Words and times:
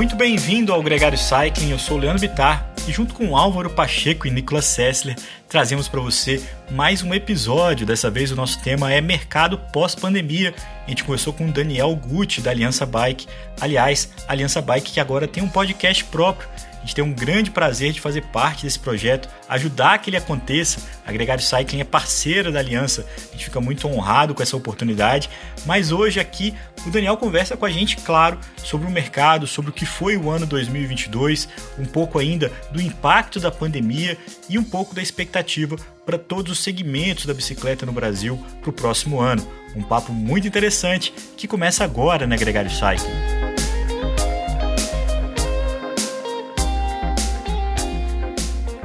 muito 0.00 0.16
bem-vindo 0.16 0.72
ao 0.72 0.82
Gregário 0.82 1.18
Cycling. 1.18 1.72
Eu 1.72 1.78
sou 1.78 1.98
o 1.98 2.00
Leandro 2.00 2.22
Bitar 2.22 2.72
e 2.88 2.90
junto 2.90 3.12
com 3.12 3.36
Álvaro 3.36 3.68
Pacheco 3.68 4.26
e 4.26 4.30
Nicolas 4.30 4.64
Sessler 4.64 5.14
trazemos 5.46 5.88
para 5.88 6.00
você 6.00 6.42
mais 6.70 7.02
um 7.02 7.12
episódio. 7.12 7.86
Dessa 7.86 8.10
vez 8.10 8.32
o 8.32 8.34
nosso 8.34 8.62
tema 8.62 8.90
é 8.90 9.02
mercado 9.02 9.58
pós-pandemia. 9.58 10.54
A 10.90 10.92
gente 10.92 11.04
conversou 11.04 11.32
com 11.32 11.46
o 11.46 11.52
Daniel 11.52 11.94
Gucci 11.94 12.40
da 12.40 12.50
Aliança 12.50 12.84
Bike. 12.84 13.28
Aliás, 13.60 14.10
Aliança 14.26 14.60
Bike 14.60 14.90
que 14.90 14.98
agora 14.98 15.28
tem 15.28 15.40
um 15.40 15.48
podcast 15.48 16.04
próprio 16.06 16.48
a 16.80 16.86
gente 16.86 16.94
tem 16.94 17.04
um 17.04 17.12
grande 17.12 17.50
prazer 17.50 17.92
de 17.92 18.00
fazer 18.00 18.22
parte 18.22 18.64
desse 18.64 18.78
projeto, 18.78 19.28
ajudar 19.48 19.98
que 19.98 20.08
ele 20.08 20.16
aconteça. 20.16 20.80
A 21.06 21.12
Gregário 21.12 21.44
Cycling 21.44 21.80
é 21.80 21.84
parceira 21.84 22.50
da 22.50 22.58
Aliança, 22.58 23.04
a 23.28 23.32
gente 23.32 23.44
fica 23.44 23.60
muito 23.60 23.86
honrado 23.86 24.34
com 24.34 24.42
essa 24.42 24.56
oportunidade. 24.56 25.28
Mas 25.66 25.92
hoje 25.92 26.18
aqui 26.18 26.54
o 26.86 26.90
Daniel 26.90 27.18
conversa 27.18 27.54
com 27.54 27.66
a 27.66 27.70
gente, 27.70 27.98
claro, 27.98 28.38
sobre 28.56 28.86
o 28.86 28.90
mercado, 28.90 29.46
sobre 29.46 29.70
o 29.70 29.74
que 29.74 29.84
foi 29.84 30.16
o 30.16 30.30
ano 30.30 30.46
2022, 30.46 31.48
um 31.78 31.84
pouco 31.84 32.18
ainda 32.18 32.50
do 32.70 32.80
impacto 32.80 33.38
da 33.38 33.50
pandemia 33.50 34.16
e 34.48 34.58
um 34.58 34.64
pouco 34.64 34.94
da 34.94 35.02
expectativa 35.02 35.76
para 36.04 36.18
todos 36.18 36.52
os 36.52 36.58
segmentos 36.60 37.26
da 37.26 37.34
bicicleta 37.34 37.86
no 37.86 37.92
Brasil 37.92 38.38
para 38.60 38.70
o 38.70 38.72
próximo 38.72 39.20
ano. 39.20 39.46
Um 39.74 39.82
papo 39.82 40.12
muito 40.12 40.46
interessante 40.48 41.12
que 41.36 41.46
começa 41.46 41.84
agora 41.84 42.26
na 42.26 42.36
Gregário 42.36 42.70
Cycling. 42.70 43.40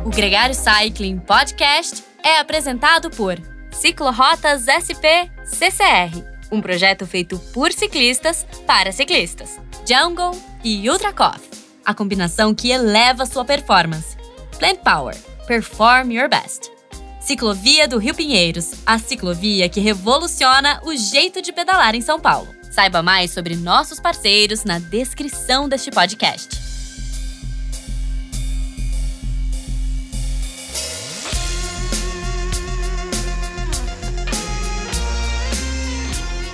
O 0.03 0.09
Gregário 0.09 0.55
Cycling 0.55 1.17
Podcast 1.17 2.03
é 2.23 2.39
apresentado 2.39 3.09
por 3.09 3.39
Ciclorotas 3.71 4.65
SP 4.69 5.27
CCR, 5.43 6.23
um 6.51 6.61
projeto 6.61 7.05
feito 7.05 7.37
por 7.53 7.71
ciclistas 7.71 8.45
para 8.65 8.91
ciclistas. 8.91 9.59
Jungle 9.87 10.31
e 10.63 10.89
Ultra 10.89 11.11
Coffee, 11.11 11.49
a 11.85 11.93
combinação 11.93 12.53
que 12.53 12.71
eleva 12.71 13.25
sua 13.25 13.45
performance. 13.45 14.15
Plant 14.57 14.79
Power, 14.79 15.15
perform 15.47 16.11
your 16.11 16.29
best. 16.29 16.74
Ciclovia 17.25 17.87
do 17.87 17.97
Rio 17.97 18.13
Pinheiros, 18.13 18.73
a 18.85 18.99
ciclovia 18.99 19.67
que 19.67 19.79
revoluciona 19.79 20.79
o 20.83 20.95
jeito 20.95 21.41
de 21.41 21.51
pedalar 21.51 21.95
em 21.95 22.01
São 22.01 22.19
Paulo. 22.19 22.53
Saiba 22.69 23.01
mais 23.01 23.31
sobre 23.31 23.55
nossos 23.55 23.99
parceiros 23.99 24.63
na 24.63 24.77
descrição 24.77 25.67
deste 25.67 25.89
podcast. 25.89 26.55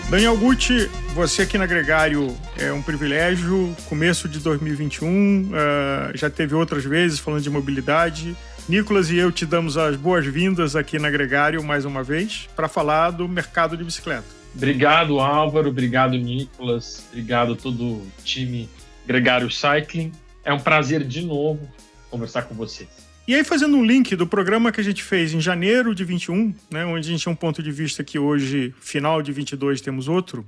Daniel 0.09 0.38
Gucci, 0.38 0.89
você 1.13 1.41
aqui 1.41 1.58
na 1.58 1.66
Gregário 1.66 2.33
é 2.58 2.72
um 2.72 2.81
privilégio. 2.81 3.75
Começo 3.89 4.30
de 4.30 4.39
2021, 4.39 5.08
uh, 5.08 5.52
eh, 5.53 6.11
já 6.16 6.30
teve 6.30 6.56
outras 6.56 6.85
vezes 6.85 7.19
falando 7.19 7.41
de 7.41 7.50
mobilidade. 7.50 8.38
Nicolas 8.69 9.09
e 9.09 9.17
eu 9.17 9.31
te 9.31 9.45
damos 9.45 9.77
as 9.77 9.95
boas-vindas 9.95 10.75
aqui 10.75 10.99
na 10.99 11.09
Gregário 11.09 11.63
mais 11.63 11.83
uma 11.83 12.03
vez 12.03 12.47
para 12.55 12.67
falar 12.67 13.11
do 13.11 13.27
mercado 13.27 13.75
de 13.75 13.83
bicicleta. 13.83 14.25
Obrigado, 14.55 15.19
Álvaro. 15.19 15.69
Obrigado, 15.69 16.17
Nicolas. 16.17 17.05
Obrigado 17.09 17.53
a 17.53 17.55
todo 17.55 17.83
o 17.83 18.07
time 18.23 18.69
Gregário 19.05 19.49
Cycling. 19.49 20.11
É 20.43 20.53
um 20.53 20.59
prazer 20.59 21.03
de 21.03 21.21
novo 21.21 21.67
conversar 22.09 22.43
com 22.43 22.55
vocês. 22.55 22.89
E 23.27 23.35
aí, 23.35 23.43
fazendo 23.43 23.77
um 23.77 23.85
link 23.85 24.15
do 24.15 24.27
programa 24.27 24.71
que 24.71 24.81
a 24.81 24.83
gente 24.83 25.03
fez 25.03 25.33
em 25.33 25.39
janeiro 25.39 25.95
de 25.95 26.03
21, 26.03 26.53
né, 26.69 26.85
onde 26.85 27.07
a 27.07 27.11
gente 27.11 27.21
tinha 27.21 27.31
um 27.31 27.35
ponto 27.35 27.61
de 27.61 27.71
vista 27.71 28.03
que 28.03 28.19
hoje, 28.19 28.73
final 28.79 29.21
de 29.21 29.31
22, 29.31 29.79
temos 29.79 30.07
outro. 30.07 30.45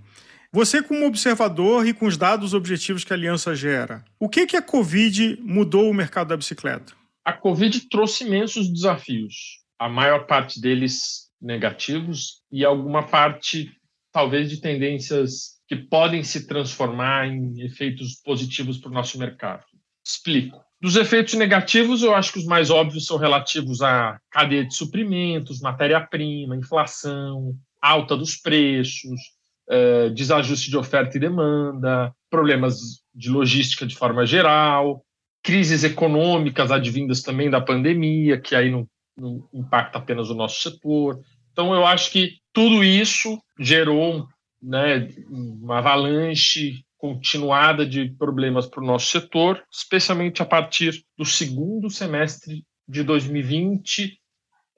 Você, 0.52 0.82
como 0.82 1.06
observador 1.06 1.88
e 1.88 1.94
com 1.94 2.06
os 2.06 2.18
dados 2.18 2.54
objetivos 2.54 3.04
que 3.04 3.14
a 3.14 3.16
aliança 3.16 3.56
gera, 3.56 4.04
o 4.20 4.28
que, 4.28 4.46
que 4.46 4.58
a 4.58 4.62
Covid 4.62 5.40
mudou 5.42 5.90
o 5.90 5.94
mercado 5.94 6.28
da 6.30 6.38
bicicleta? 6.38 6.94
A 7.26 7.32
Covid 7.32 7.88
trouxe 7.90 8.26
imensos 8.26 8.72
desafios, 8.72 9.62
a 9.80 9.88
maior 9.88 10.26
parte 10.26 10.60
deles 10.60 11.30
negativos 11.42 12.42
e 12.52 12.66
alguma 12.66 13.04
parte, 13.08 13.72
talvez, 14.12 14.50
de 14.50 14.58
tendências 14.58 15.54
que 15.68 15.76
podem 15.76 16.24
se 16.24 16.48
transformar 16.48 17.28
em 17.28 17.62
efeitos 17.62 18.16
positivos 18.24 18.78
para 18.78 18.90
o 18.90 18.94
nosso 18.94 19.18
mercado. 19.18 19.64
Explico. 20.06 20.62
Dos 20.82 20.98
efeitos 20.98 21.36
negativos, 21.36 22.04
eu 22.04 22.14
acho 22.14 22.34
que 22.34 22.40
os 22.40 22.46
mais 22.46 22.70
óbvios 22.70 23.06
são 23.06 23.18
relativos 23.18 23.82
à 23.82 24.20
cadeia 24.30 24.66
de 24.66 24.76
suprimentos, 24.76 25.62
matéria-prima, 25.62 26.58
inflação, 26.58 27.56
alta 27.82 28.18
dos 28.18 28.36
preços, 28.36 29.20
eh, 29.70 30.10
desajuste 30.10 30.70
de 30.70 30.78
oferta 30.78 31.16
e 31.16 31.22
demanda, 31.22 32.14
problemas 32.30 33.02
de 33.16 33.30
logística 33.30 33.86
de 33.86 33.96
forma 33.96 34.26
geral, 34.26 35.06
crises 35.44 35.84
econômicas 35.84 36.72
advindas 36.72 37.22
também 37.22 37.50
da 37.50 37.60
pandemia, 37.60 38.40
que 38.40 38.56
aí 38.56 38.72
não, 38.72 38.88
não 39.16 39.48
impacta 39.54 40.00
apenas 40.00 40.30
o 40.30 40.36
nosso 40.36 40.62
setor. 40.62 41.20
Então, 41.52 41.74
eu 41.76 41.86
acho 41.86 42.12
que 42.12 42.38
tudo 42.54 42.84
isso 42.84 43.38
gerou 43.60 44.26
né, 44.62 45.10
uma 45.30 45.80
avalanche 45.80 46.84
continuada 46.98 47.86
de 47.86 48.10
problemas 48.18 48.66
para 48.66 48.82
o 48.82 48.88
nosso 48.88 49.08
setor, 49.08 49.62
especialmente 49.70 50.42
a 50.42 50.46
partir 50.46 51.04
do 51.18 51.26
segundo 51.26 51.90
semestre 51.90 52.64
de 52.88 53.04
2020, 53.04 54.18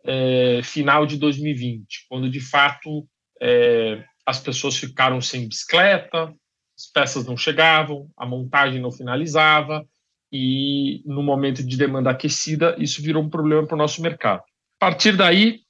é, 0.04 0.62
final 0.64 1.06
de 1.06 1.18
2020, 1.18 2.08
quando 2.10 2.30
de 2.30 2.40
fato 2.40 3.08
é, 3.40 4.04
as 4.26 4.40
pessoas 4.40 4.76
ficaram 4.76 5.22
sem 5.22 5.48
bicicleta, 5.48 6.34
as 6.78 6.92
peças 6.92 7.26
não 7.26 7.38
chegavam, 7.38 8.10
a 8.18 8.26
montagem 8.26 8.82
não 8.82 8.92
finalizava, 8.92 9.86
e 10.32 11.02
no 11.06 11.24
momento 11.24 11.64
de 11.64 11.78
demanda 11.78 12.10
aquecida, 12.10 12.76
isso 12.80 13.02
virou 13.02 13.24
um 13.24 13.30
problema 13.30 13.66
para 13.66 13.76
o 13.76 13.78
nosso 13.78 14.02
mercado. 14.02 14.42
A 14.80 14.86
partir 14.88 15.16
daí, 15.16 15.62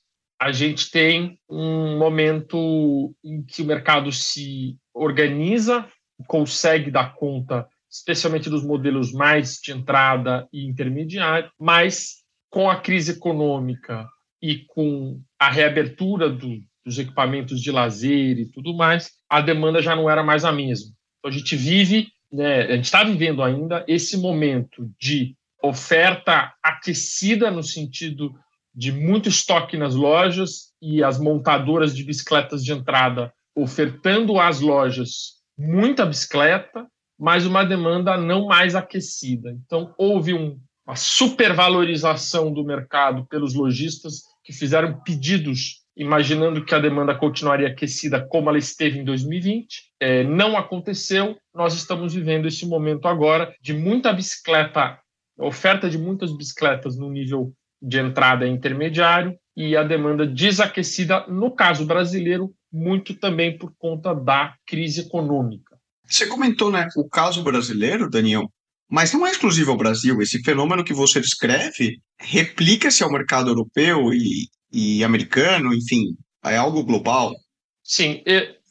a 0.41 0.51
gente 0.51 0.91
tem 0.91 1.39
um 1.49 1.97
momento 1.97 3.15
em 3.23 3.43
que 3.43 3.61
o 3.61 3.65
mercado 3.65 4.11
se 4.11 4.75
organiza 4.93 5.87
consegue 6.27 6.89
dar 6.89 7.15
conta, 7.15 7.67
especialmente 7.91 8.49
dos 8.49 8.63
modelos 8.63 9.11
mais 9.11 9.55
de 9.55 9.71
entrada 9.71 10.47
e 10.51 10.65
intermediário, 10.65 11.49
mas 11.59 12.23
com 12.49 12.69
a 12.69 12.79
crise 12.79 13.13
econômica 13.13 14.07
e 14.41 14.59
com 14.67 15.21
a 15.39 15.49
reabertura 15.49 16.29
do, 16.29 16.59
dos 16.85 16.97
equipamentos 16.97 17.61
de 17.61 17.71
lazer 17.71 18.39
e 18.39 18.49
tudo 18.49 18.75
mais, 18.75 19.11
a 19.29 19.41
demanda 19.41 19.81
já 19.81 19.95
não 19.95 20.09
era 20.09 20.23
mais 20.23 20.45
a 20.45 20.51
mesma. 20.51 20.91
Então 21.19 21.29
a 21.29 21.37
gente 21.37 21.55
vive, 21.55 22.07
né, 22.35 22.63
a 22.63 22.75
gente 22.75 22.85
está 22.85 23.03
vivendo 23.03 23.41
ainda 23.41 23.85
esse 23.87 24.17
momento 24.17 24.91
de 24.99 25.35
oferta 25.63 26.53
aquecida 26.61 27.49
no 27.49 27.63
sentido 27.63 28.35
de 28.73 28.91
muito 28.91 29.29
estoque 29.29 29.77
nas 29.77 29.95
lojas 29.95 30.73
e 30.81 31.01
as 31.01 31.17
montadoras 31.17 31.95
de 31.95 32.03
bicicletas 32.03 32.63
de 32.63 32.73
entrada 32.73 33.33
ofertando 33.55 34.37
às 34.37 34.59
lojas 34.59 35.35
muita 35.57 36.05
bicicleta, 36.05 36.85
mas 37.17 37.45
uma 37.45 37.63
demanda 37.63 38.17
não 38.17 38.47
mais 38.47 38.75
aquecida. 38.75 39.57
Então, 39.65 39.95
houve 39.97 40.33
um, 40.33 40.59
uma 40.85 40.97
supervalorização 40.97 42.51
do 42.51 42.65
mercado 42.65 43.25
pelos 43.27 43.53
lojistas 43.53 44.23
que 44.43 44.51
fizeram 44.51 45.01
pedidos 45.01 45.84
imaginando 45.95 46.63
que 46.63 46.75
a 46.75 46.79
demanda 46.79 47.15
continuaria 47.15 47.67
aquecida 47.67 48.25
como 48.27 48.49
ela 48.49 48.57
esteve 48.57 48.99
em 48.99 49.03
2020. 49.03 49.91
É, 49.99 50.23
não 50.23 50.57
aconteceu. 50.57 51.37
Nós 51.53 51.73
estamos 51.73 52.13
vivendo 52.13 52.47
esse 52.47 52.65
momento 52.65 53.07
agora 53.07 53.53
de 53.61 53.73
muita 53.73 54.11
bicicleta, 54.11 54.99
oferta 55.37 55.89
de 55.89 55.97
muitas 55.97 56.35
bicicletas 56.35 56.97
no 56.97 57.09
nível 57.09 57.53
de 57.81 57.99
entrada 57.99 58.47
intermediário 58.47 59.37
e 59.55 59.77
a 59.77 59.83
demanda 59.83 60.27
desaquecida, 60.27 61.25
no 61.27 61.51
caso 61.51 61.85
brasileiro, 61.85 62.53
muito 62.71 63.13
também 63.13 63.57
por 63.57 63.73
conta 63.77 64.13
da 64.13 64.53
crise 64.67 65.01
econômica. 65.01 65.77
Você 66.05 66.27
comentou, 66.27 66.71
né, 66.71 66.87
o 66.97 67.07
caso 67.07 67.41
brasileiro, 67.41 68.09
Daniel, 68.09 68.51
mas 68.89 69.13
não 69.13 69.25
é 69.25 69.31
exclusivo 69.31 69.71
ao 69.71 69.77
Brasil. 69.77 70.21
Esse 70.21 70.41
fenômeno 70.43 70.83
que 70.83 70.93
você 70.93 71.19
descreve 71.19 71.99
replica-se 72.19 73.03
ao 73.03 73.11
mercado 73.11 73.49
europeu 73.49 74.13
e, 74.13 74.47
e 74.75 75.05
americano, 75.05 75.73
enfim, 75.73 76.17
é 76.43 76.57
algo 76.57 76.83
global. 76.83 77.33
Sim, 77.81 78.21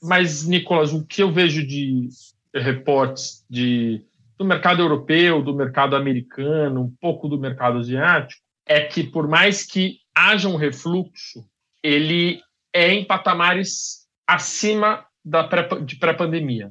mas, 0.02 0.46
Nicolas, 0.46 0.92
o 0.92 1.06
que 1.06 1.22
eu 1.22 1.32
vejo 1.32 1.66
de 1.66 2.10
reportes 2.54 3.42
de, 3.48 4.04
do 4.36 4.44
mercado 4.44 4.82
europeu, 4.82 5.42
do 5.42 5.54
mercado 5.54 5.96
americano, 5.96 6.82
um 6.82 6.94
pouco 7.00 7.26
do 7.26 7.40
mercado 7.40 7.78
asiático, 7.78 8.42
é 8.66 8.82
que 8.82 9.02
por 9.02 9.26
mais 9.26 9.64
que 9.64 9.98
haja 10.14 10.46
um 10.46 10.56
refluxo, 10.56 11.42
ele 11.82 12.40
é 12.70 12.92
em 12.92 13.06
patamares 13.06 14.06
acima 14.26 15.06
da 15.24 15.44
pré, 15.44 15.66
de 15.80 15.96
pré-pandemia. 15.96 16.70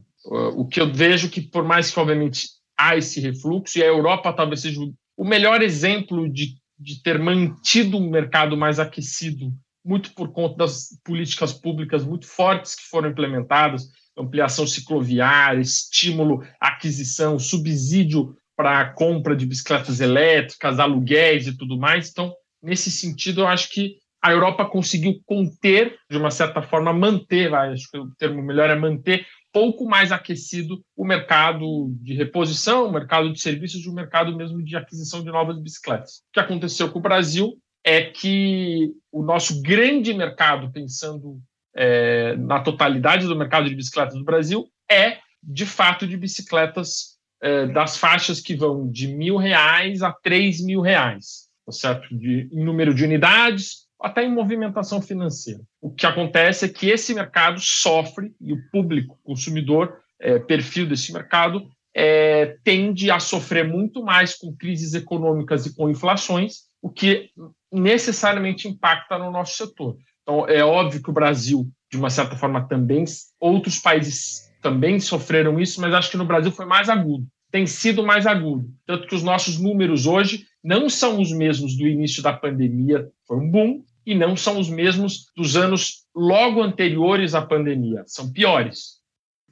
O 0.56 0.68
que 0.68 0.80
eu 0.80 0.94
vejo 0.94 1.30
que, 1.30 1.42
por 1.42 1.64
mais 1.64 1.92
que, 1.92 2.00
obviamente, 2.00 2.50
há 2.78 2.96
esse 2.96 3.20
refluxo, 3.20 3.80
e 3.80 3.84
a 3.84 3.88
Europa 3.88 4.32
talvez 4.32 4.62
seja 4.62 4.80
o 5.18 5.26
melhor 5.26 5.62
exemplo 5.62 6.32
de, 6.32 6.56
de 6.84 7.02
ter 7.02 7.18
mantido 7.18 7.98
um 7.98 8.10
mercado 8.10 8.58
mais 8.58 8.80
aquecido, 8.80 9.52
muito 9.84 10.14
por 10.14 10.32
conta 10.32 10.58
das 10.58 10.90
políticas 11.04 11.54
públicas 11.54 12.04
muito 12.04 12.28
fortes 12.28 12.76
que 12.76 12.84
foram 12.84 13.10
implementadas, 13.10 13.84
ampliação 14.18 14.68
cicloviária, 14.68 15.62
estímulo 15.62 16.46
aquisição, 16.60 17.40
subsídio 17.40 18.36
para 18.56 18.80
a 18.80 18.94
compra 18.94 19.36
de 19.36 19.46
bicicletas 19.46 20.00
elétricas, 20.00 20.80
aluguéis 20.80 21.48
e 21.48 21.58
tudo 21.58 21.78
mais. 21.78 22.10
Então, 22.10 22.34
nesse 22.62 22.92
sentido, 22.92 23.42
eu 23.42 23.48
acho 23.48 23.70
que 23.72 23.96
a 24.22 24.32
Europa 24.32 24.66
conseguiu 24.66 25.20
conter, 25.26 25.98
de 26.10 26.18
uma 26.18 26.32
certa 26.32 26.62
forma, 26.62 26.94
manter, 26.94 27.54
acho 27.54 27.90
que 27.92 27.98
o 27.98 28.10
termo 28.16 28.42
melhor 28.42 28.70
é 28.70 28.76
manter, 28.76 29.26
pouco 29.54 29.86
mais 29.86 30.12
aquecido 30.12 30.84
o 30.98 31.06
mercado 31.06 31.96
de 32.02 32.16
reposição, 32.16 32.88
o 32.88 32.92
mercado 32.92 33.32
de 33.32 33.40
serviços 33.40 33.86
e 33.86 33.88
o 33.88 33.94
mercado 33.94 34.36
mesmo 34.36 34.62
de 34.64 34.76
aquisição 34.76 35.24
de 35.24 35.30
novas 35.30 35.60
bicicletas. 35.60 36.24
O 36.30 36.34
que 36.34 36.40
aconteceu 36.40 36.92
com 36.92 36.98
o 36.98 37.02
Brasil 37.02 37.56
é 37.84 38.02
que 38.02 38.92
o 39.12 39.22
nosso 39.22 39.62
grande 39.62 40.14
mercado, 40.14 40.72
pensando 40.72 41.40
é, 41.76 42.36
na 42.38 42.62
totalidade 42.62 43.28
do 43.28 43.36
mercado 43.36 43.70
de 43.70 43.76
bicicletas 43.76 44.16
do 44.16 44.24
Brasil, 44.24 44.68
é, 44.90 45.20
de 45.42 45.66
fato, 45.66 46.08
de 46.08 46.18
bicicletas 46.18 47.18
é, 47.42 47.68
das 47.68 47.98
faixas 47.98 48.40
que 48.40 48.56
vão 48.56 48.90
de 48.90 49.08
mil 49.08 49.38
reais 49.38 50.02
a 50.02 50.12
três 50.12 50.64
mil 50.64 50.82
reais, 50.82 51.50
tá 51.66 51.72
certo? 51.72 52.18
De, 52.18 52.50
em 52.52 52.64
número 52.64 52.94
de 52.94 53.04
unidades, 53.04 53.83
até 54.04 54.26
em 54.26 54.34
movimentação 54.34 55.02
financeira. 55.02 55.62
O 55.82 55.90
que 55.90 56.06
acontece 56.06 56.66
é 56.66 56.68
que 56.70 56.90
esse 56.90 57.14
mercado 57.14 57.62
sofre, 57.62 58.36
e 58.42 58.52
o 58.52 58.70
público, 58.70 59.18
consumidor, 59.24 59.98
é, 60.20 60.38
perfil 60.40 60.86
desse 60.86 61.14
mercado, 61.14 61.66
é, 61.96 62.58
tende 62.66 63.10
a 63.10 63.18
sofrer 63.18 63.66
muito 63.66 64.04
mais 64.04 64.36
com 64.36 64.54
crises 64.54 64.94
econômicas 64.94 65.66
e 65.66 65.74
com 65.74 65.90
inflações, 65.90 66.64
o 66.82 66.90
que 66.90 67.30
necessariamente 67.72 68.68
impacta 68.68 69.18
no 69.18 69.32
nosso 69.32 69.56
setor. 69.56 69.96
Então, 70.22 70.46
é 70.50 70.64
óbvio 70.66 71.02
que 71.02 71.10
o 71.10 71.14
Brasil, 71.14 71.66
de 71.90 71.98
uma 71.98 72.10
certa 72.10 72.36
forma, 72.36 72.68
também, 72.68 73.06
outros 73.40 73.80
países 73.80 74.52
também 74.62 75.00
sofreram 75.00 75.60
isso, 75.62 75.80
mas 75.80 75.94
acho 75.94 76.12
que 76.12 76.18
no 76.18 76.26
Brasil 76.26 76.52
foi 76.52 76.66
mais 76.66 76.90
agudo, 76.90 77.26
tem 77.50 77.66
sido 77.66 78.06
mais 78.06 78.28
agudo. 78.28 78.70
Tanto 78.86 79.08
que 79.08 79.16
os 79.16 79.24
nossos 79.24 79.58
números 79.60 80.06
hoje 80.06 80.46
não 80.62 80.90
são 80.90 81.22
os 81.22 81.32
mesmos 81.32 81.78
do 81.78 81.88
início 81.88 82.22
da 82.22 82.34
pandemia, 82.34 83.10
foi 83.26 83.38
um 83.38 83.50
boom, 83.50 83.84
e 84.06 84.14
não 84.16 84.36
são 84.36 84.60
os 84.60 84.70
mesmos 84.70 85.26
dos 85.36 85.56
anos 85.56 86.06
logo 86.16 86.62
anteriores 86.62 87.34
à 87.34 87.42
pandemia, 87.42 88.04
são 88.06 88.32
piores. 88.32 89.02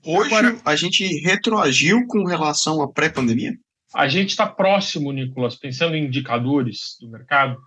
Hoje 0.03 0.33
Agora, 0.33 0.61
a 0.65 0.75
gente 0.75 1.05
retroagiu 1.21 2.05
com 2.07 2.25
relação 2.25 2.81
à 2.81 2.91
pré-pandemia? 2.91 3.53
A 3.93 4.07
gente 4.07 4.29
está 4.29 4.47
próximo, 4.47 5.11
Nicolas, 5.11 5.55
pensando 5.55 5.95
em 5.95 6.05
indicadores 6.05 6.97
do 6.99 7.09
mercado, 7.09 7.57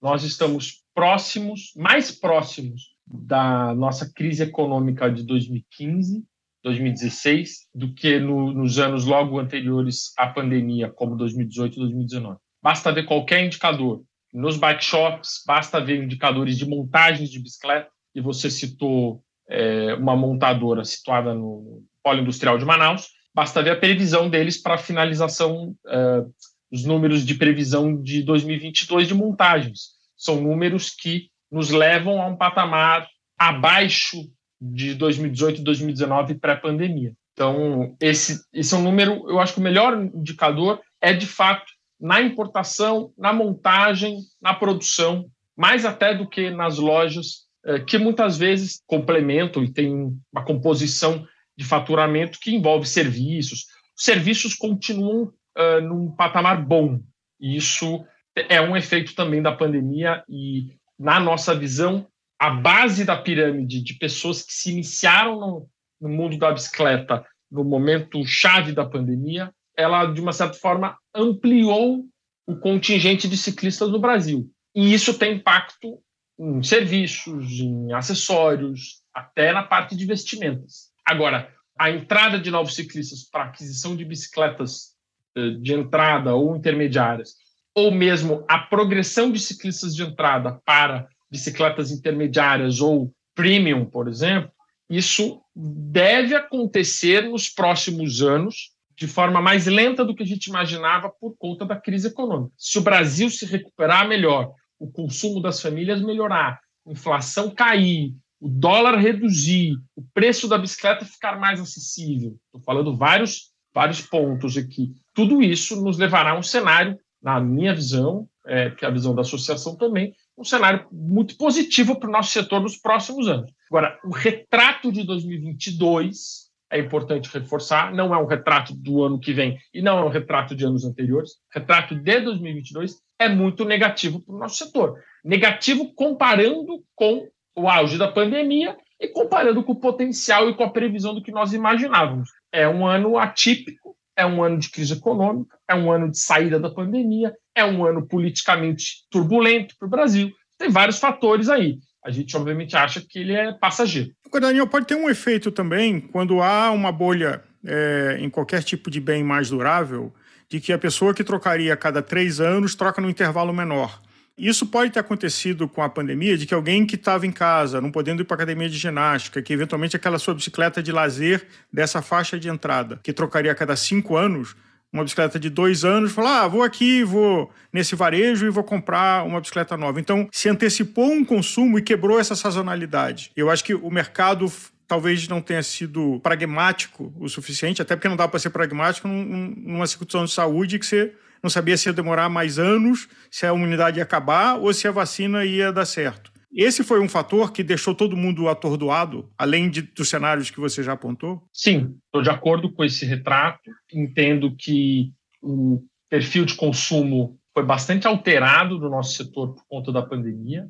nós 0.00 0.24
estamos 0.24 0.82
próximos, 0.94 1.72
mais 1.76 2.10
próximos 2.10 2.94
da 3.06 3.74
nossa 3.74 4.10
crise 4.12 4.42
econômica 4.42 5.10
de 5.10 5.22
2015, 5.24 6.24
2016, 6.62 7.68
do 7.74 7.92
que 7.92 8.18
no, 8.18 8.52
nos 8.52 8.78
anos 8.78 9.04
logo 9.04 9.38
anteriores 9.38 10.12
à 10.16 10.26
pandemia, 10.26 10.90
como 10.90 11.16
2018 11.16 11.74
e 11.74 11.78
2019. 11.80 12.38
Basta 12.62 12.92
ver 12.92 13.04
qualquer 13.04 13.44
indicador. 13.44 14.02
Nos 14.34 14.56
bike 14.56 14.84
shops, 14.84 15.44
basta 15.46 15.80
ver 15.80 16.02
indicadores 16.02 16.58
de 16.58 16.66
montagens 16.66 17.30
de 17.30 17.38
bicicleta, 17.38 17.88
e 18.12 18.20
você 18.20 18.50
citou 18.50 19.22
é, 19.48 19.94
uma 19.94 20.16
montadora 20.16 20.84
situada 20.84 21.32
no 21.32 21.84
Polo 22.02 22.20
Industrial 22.20 22.58
de 22.58 22.64
Manaus, 22.64 23.08
basta 23.34 23.62
ver 23.62 23.70
a 23.70 23.76
previsão 23.76 24.28
deles 24.28 24.60
para 24.60 24.76
finalização, 24.76 25.74
uh, 25.86 26.34
os 26.70 26.84
números 26.84 27.24
de 27.24 27.34
previsão 27.34 28.00
de 28.00 28.22
2022 28.22 29.08
de 29.08 29.14
montagens. 29.14 29.94
São 30.16 30.40
números 30.40 30.90
que 30.90 31.28
nos 31.50 31.70
levam 31.70 32.20
a 32.20 32.26
um 32.26 32.36
patamar 32.36 33.08
abaixo 33.38 34.18
de 34.60 34.94
2018 34.94 35.60
e 35.60 35.64
2019 35.64 36.34
pré-pandemia. 36.34 37.12
Então, 37.32 37.96
esse, 38.00 38.44
esse 38.52 38.74
é 38.74 38.76
um 38.76 38.82
número, 38.82 39.28
eu 39.28 39.40
acho 39.40 39.54
que 39.54 39.60
o 39.60 39.62
melhor 39.62 40.00
indicador 40.00 40.80
é, 41.00 41.12
de 41.12 41.26
fato, 41.26 41.64
na 42.04 42.20
importação, 42.20 43.14
na 43.16 43.32
montagem, 43.32 44.18
na 44.38 44.52
produção, 44.52 45.24
mais 45.56 45.86
até 45.86 46.14
do 46.14 46.28
que 46.28 46.50
nas 46.50 46.76
lojas, 46.78 47.46
eh, 47.64 47.80
que 47.80 47.96
muitas 47.96 48.36
vezes 48.36 48.82
complementam 48.86 49.64
e 49.64 49.72
têm 49.72 50.14
uma 50.30 50.44
composição 50.44 51.26
de 51.56 51.64
faturamento 51.64 52.38
que 52.38 52.54
envolve 52.54 52.86
serviços. 52.86 53.60
Os 53.96 54.04
serviços 54.04 54.52
continuam 54.52 55.32
uh, 55.56 55.80
num 55.80 56.10
patamar 56.10 56.62
bom. 56.62 57.00
E 57.40 57.56
isso 57.56 58.04
é 58.34 58.60
um 58.60 58.76
efeito 58.76 59.14
também 59.14 59.40
da 59.40 59.52
pandemia 59.52 60.22
e, 60.28 60.76
na 60.98 61.18
nossa 61.18 61.54
visão, 61.54 62.06
a 62.38 62.50
base 62.50 63.06
da 63.06 63.16
pirâmide 63.16 63.82
de 63.82 63.94
pessoas 63.94 64.42
que 64.42 64.52
se 64.52 64.72
iniciaram 64.72 65.40
no, 65.40 65.68
no 66.00 66.08
mundo 66.10 66.36
da 66.36 66.52
bicicleta 66.52 67.24
no 67.50 67.64
momento 67.64 68.26
chave 68.26 68.72
da 68.72 68.84
pandemia, 68.84 69.54
ela, 69.76 70.06
de 70.06 70.20
uma 70.20 70.32
certa 70.32 70.54
forma, 70.54 70.96
ampliou 71.14 72.04
o 72.46 72.56
contingente 72.56 73.28
de 73.28 73.36
ciclistas 73.36 73.90
no 73.90 73.98
Brasil. 73.98 74.50
E 74.74 74.92
isso 74.92 75.18
tem 75.18 75.36
impacto 75.36 76.00
em 76.38 76.62
serviços, 76.62 77.60
em 77.60 77.92
acessórios, 77.92 79.02
até 79.14 79.52
na 79.52 79.62
parte 79.62 79.96
de 79.96 80.04
vestimentas. 80.04 80.90
Agora, 81.06 81.52
a 81.78 81.90
entrada 81.90 82.38
de 82.38 82.50
novos 82.50 82.74
ciclistas 82.74 83.24
para 83.24 83.44
aquisição 83.44 83.96
de 83.96 84.04
bicicletas 84.04 84.94
eh, 85.36 85.50
de 85.60 85.74
entrada 85.74 86.34
ou 86.34 86.56
intermediárias, 86.56 87.34
ou 87.74 87.90
mesmo 87.90 88.44
a 88.48 88.58
progressão 88.58 89.30
de 89.30 89.38
ciclistas 89.38 89.94
de 89.94 90.02
entrada 90.02 90.60
para 90.64 91.08
bicicletas 91.30 91.90
intermediárias 91.90 92.80
ou 92.80 93.12
premium, 93.34 93.84
por 93.84 94.08
exemplo, 94.08 94.52
isso 94.88 95.40
deve 95.54 96.34
acontecer 96.34 97.28
nos 97.28 97.48
próximos 97.48 98.22
anos 98.22 98.73
de 98.96 99.06
forma 99.06 99.40
mais 99.40 99.66
lenta 99.66 100.04
do 100.04 100.14
que 100.14 100.22
a 100.22 100.26
gente 100.26 100.46
imaginava 100.46 101.08
por 101.08 101.36
conta 101.36 101.64
da 101.64 101.76
crise 101.76 102.08
econômica. 102.08 102.52
Se 102.56 102.78
o 102.78 102.82
Brasil 102.82 103.28
se 103.30 103.44
recuperar 103.46 104.08
melhor, 104.08 104.52
o 104.78 104.90
consumo 104.90 105.40
das 105.40 105.60
famílias 105.60 106.02
melhorar, 106.02 106.60
a 106.86 106.92
inflação 106.92 107.50
cair, 107.50 108.14
o 108.40 108.48
dólar 108.48 108.98
reduzir, 108.98 109.74
o 109.96 110.02
preço 110.12 110.46
da 110.46 110.58
bicicleta 110.58 111.04
ficar 111.04 111.38
mais 111.38 111.60
acessível. 111.60 112.36
Estou 112.46 112.60
falando 112.60 112.96
vários, 112.96 113.52
vários 113.72 114.00
pontos 114.00 114.56
aqui. 114.56 114.92
Tudo 115.14 115.42
isso 115.42 115.82
nos 115.82 115.98
levará 115.98 116.32
a 116.32 116.38
um 116.38 116.42
cenário, 116.42 116.98
na 117.22 117.40
minha 117.40 117.74
visão, 117.74 118.28
é, 118.46 118.68
que 118.70 118.84
é 118.84 118.88
a 118.88 118.90
visão 118.90 119.14
da 119.14 119.22
associação 119.22 119.76
também, 119.76 120.12
um 120.36 120.44
cenário 120.44 120.86
muito 120.92 121.36
positivo 121.38 121.98
para 121.98 122.08
o 122.08 122.12
nosso 122.12 122.32
setor 122.32 122.60
nos 122.60 122.76
próximos 122.76 123.28
anos. 123.28 123.50
Agora, 123.70 123.98
o 124.04 124.10
retrato 124.10 124.92
de 124.92 125.04
2022 125.04 126.43
é 126.74 126.80
importante 126.80 127.30
reforçar, 127.32 127.94
não 127.94 128.12
é 128.12 128.18
um 128.18 128.26
retrato 128.26 128.74
do 128.74 129.04
ano 129.04 129.20
que 129.20 129.32
vem 129.32 129.56
e 129.72 129.80
não 129.80 129.96
é 129.96 130.04
um 130.04 130.08
retrato 130.08 130.56
de 130.56 130.66
anos 130.66 130.84
anteriores. 130.84 131.34
Retrato 131.54 131.94
de 131.94 132.20
2022 132.20 132.96
é 133.16 133.28
muito 133.28 133.64
negativo 133.64 134.20
para 134.20 134.34
o 134.34 134.38
nosso 134.38 134.56
setor. 134.56 135.00
Negativo 135.24 135.94
comparando 135.94 136.82
com 136.96 137.28
o 137.56 137.68
auge 137.68 137.96
da 137.96 138.10
pandemia 138.10 138.76
e 139.00 139.06
comparando 139.06 139.62
com 139.62 139.70
o 139.70 139.80
potencial 139.80 140.50
e 140.50 140.54
com 140.54 140.64
a 140.64 140.70
previsão 140.70 141.14
do 141.14 141.22
que 141.22 141.30
nós 141.30 141.52
imaginávamos. 141.52 142.28
É 142.50 142.68
um 142.68 142.84
ano 142.84 143.18
atípico, 143.18 143.96
é 144.16 144.26
um 144.26 144.42
ano 144.42 144.58
de 144.58 144.68
crise 144.68 144.94
econômica, 144.94 145.56
é 145.70 145.76
um 145.76 145.92
ano 145.92 146.10
de 146.10 146.18
saída 146.18 146.58
da 146.58 146.70
pandemia, 146.70 147.32
é 147.54 147.64
um 147.64 147.84
ano 147.84 148.04
politicamente 148.04 149.06
turbulento 149.08 149.76
para 149.78 149.86
o 149.86 149.90
Brasil. 149.90 150.32
Tem 150.58 150.70
vários 150.70 150.98
fatores 150.98 151.48
aí. 151.48 151.78
A 152.04 152.10
gente, 152.10 152.36
obviamente, 152.36 152.76
acha 152.76 153.00
que 153.00 153.18
ele 153.18 153.32
é 153.32 153.52
passageiro. 153.52 154.10
O 154.30 154.38
Daniel, 154.38 154.66
pode 154.66 154.86
ter 154.86 154.94
um 154.94 155.08
efeito 155.08 155.50
também 155.50 156.00
quando 156.00 156.42
há 156.42 156.70
uma 156.70 156.92
bolha 156.92 157.42
é, 157.64 158.18
em 158.20 158.28
qualquer 158.28 158.62
tipo 158.62 158.90
de 158.90 159.00
bem 159.00 159.24
mais 159.24 159.48
durável, 159.48 160.12
de 160.48 160.60
que 160.60 160.72
a 160.72 160.78
pessoa 160.78 161.14
que 161.14 161.24
trocaria 161.24 161.72
a 161.72 161.76
cada 161.76 162.02
três 162.02 162.40
anos 162.40 162.74
troca 162.74 163.00
no 163.00 163.08
intervalo 163.08 163.52
menor. 163.52 164.02
Isso 164.36 164.66
pode 164.66 164.90
ter 164.90 164.98
acontecido 164.98 165.68
com 165.68 165.80
a 165.80 165.88
pandemia, 165.88 166.36
de 166.36 166.44
que 166.44 166.52
alguém 166.52 166.84
que 166.84 166.96
estava 166.96 167.24
em 167.24 167.30
casa, 167.30 167.80
não 167.80 167.92
podendo 167.92 168.20
ir 168.20 168.24
para 168.24 168.34
academia 168.34 168.68
de 168.68 168.76
ginástica, 168.76 169.40
que 169.40 169.52
eventualmente 169.52 169.94
aquela 169.94 170.18
sua 170.18 170.34
bicicleta 170.34 170.82
de 170.82 170.90
lazer 170.90 171.46
dessa 171.72 172.02
faixa 172.02 172.38
de 172.38 172.48
entrada, 172.48 172.98
que 173.02 173.12
trocaria 173.12 173.52
a 173.52 173.54
cada 173.54 173.76
cinco 173.76 174.16
anos, 174.16 174.56
uma 174.94 175.02
bicicleta 175.02 175.40
de 175.40 175.50
dois 175.50 175.84
anos, 175.84 176.12
falar, 176.12 176.42
ah, 176.42 176.48
vou 176.48 176.62
aqui, 176.62 177.02
vou 177.02 177.50
nesse 177.72 177.96
varejo 177.96 178.46
e 178.46 178.50
vou 178.50 178.62
comprar 178.62 179.26
uma 179.26 179.40
bicicleta 179.40 179.76
nova. 179.76 179.98
Então, 179.98 180.28
se 180.30 180.48
antecipou 180.48 181.10
um 181.10 181.24
consumo 181.24 181.76
e 181.76 181.82
quebrou 181.82 182.20
essa 182.20 182.36
sazonalidade. 182.36 183.32
Eu 183.34 183.50
acho 183.50 183.64
que 183.64 183.74
o 183.74 183.90
mercado 183.90 184.50
talvez 184.86 185.26
não 185.26 185.40
tenha 185.40 185.64
sido 185.64 186.20
pragmático 186.22 187.12
o 187.18 187.28
suficiente, 187.28 187.82
até 187.82 187.96
porque 187.96 188.08
não 188.08 188.16
dá 188.16 188.28
para 188.28 188.38
ser 188.38 188.50
pragmático 188.50 189.08
numa 189.08 189.86
situação 189.88 190.26
de 190.26 190.30
saúde 190.30 190.78
que 190.78 190.86
você 190.86 191.12
não 191.42 191.50
sabia 191.50 191.76
se 191.76 191.88
ia 191.88 191.92
demorar 191.92 192.28
mais 192.28 192.56
anos, 192.56 193.08
se 193.28 193.44
a 193.44 193.52
imunidade 193.52 193.98
ia 193.98 194.04
acabar 194.04 194.54
ou 194.54 194.72
se 194.72 194.86
a 194.86 194.92
vacina 194.92 195.44
ia 195.44 195.72
dar 195.72 195.86
certo. 195.86 196.33
Esse 196.54 196.84
foi 196.84 197.00
um 197.00 197.08
fator 197.08 197.52
que 197.52 197.64
deixou 197.64 197.94
todo 197.94 198.16
mundo 198.16 198.48
atordoado, 198.48 199.28
além 199.36 199.68
de, 199.68 199.82
dos 199.82 200.08
cenários 200.08 200.50
que 200.50 200.60
você 200.60 200.82
já 200.82 200.92
apontou? 200.92 201.42
Sim, 201.52 201.96
estou 202.06 202.22
de 202.22 202.30
acordo 202.30 202.72
com 202.72 202.84
esse 202.84 203.04
retrato. 203.04 203.70
Entendo 203.92 204.54
que 204.54 205.12
o 205.42 205.82
perfil 206.08 206.44
de 206.44 206.54
consumo 206.54 207.38
foi 207.52 207.64
bastante 207.64 208.06
alterado 208.06 208.78
no 208.78 208.88
nosso 208.88 209.14
setor 209.14 209.54
por 209.54 209.64
conta 209.68 209.92
da 209.92 210.02
pandemia, 210.02 210.68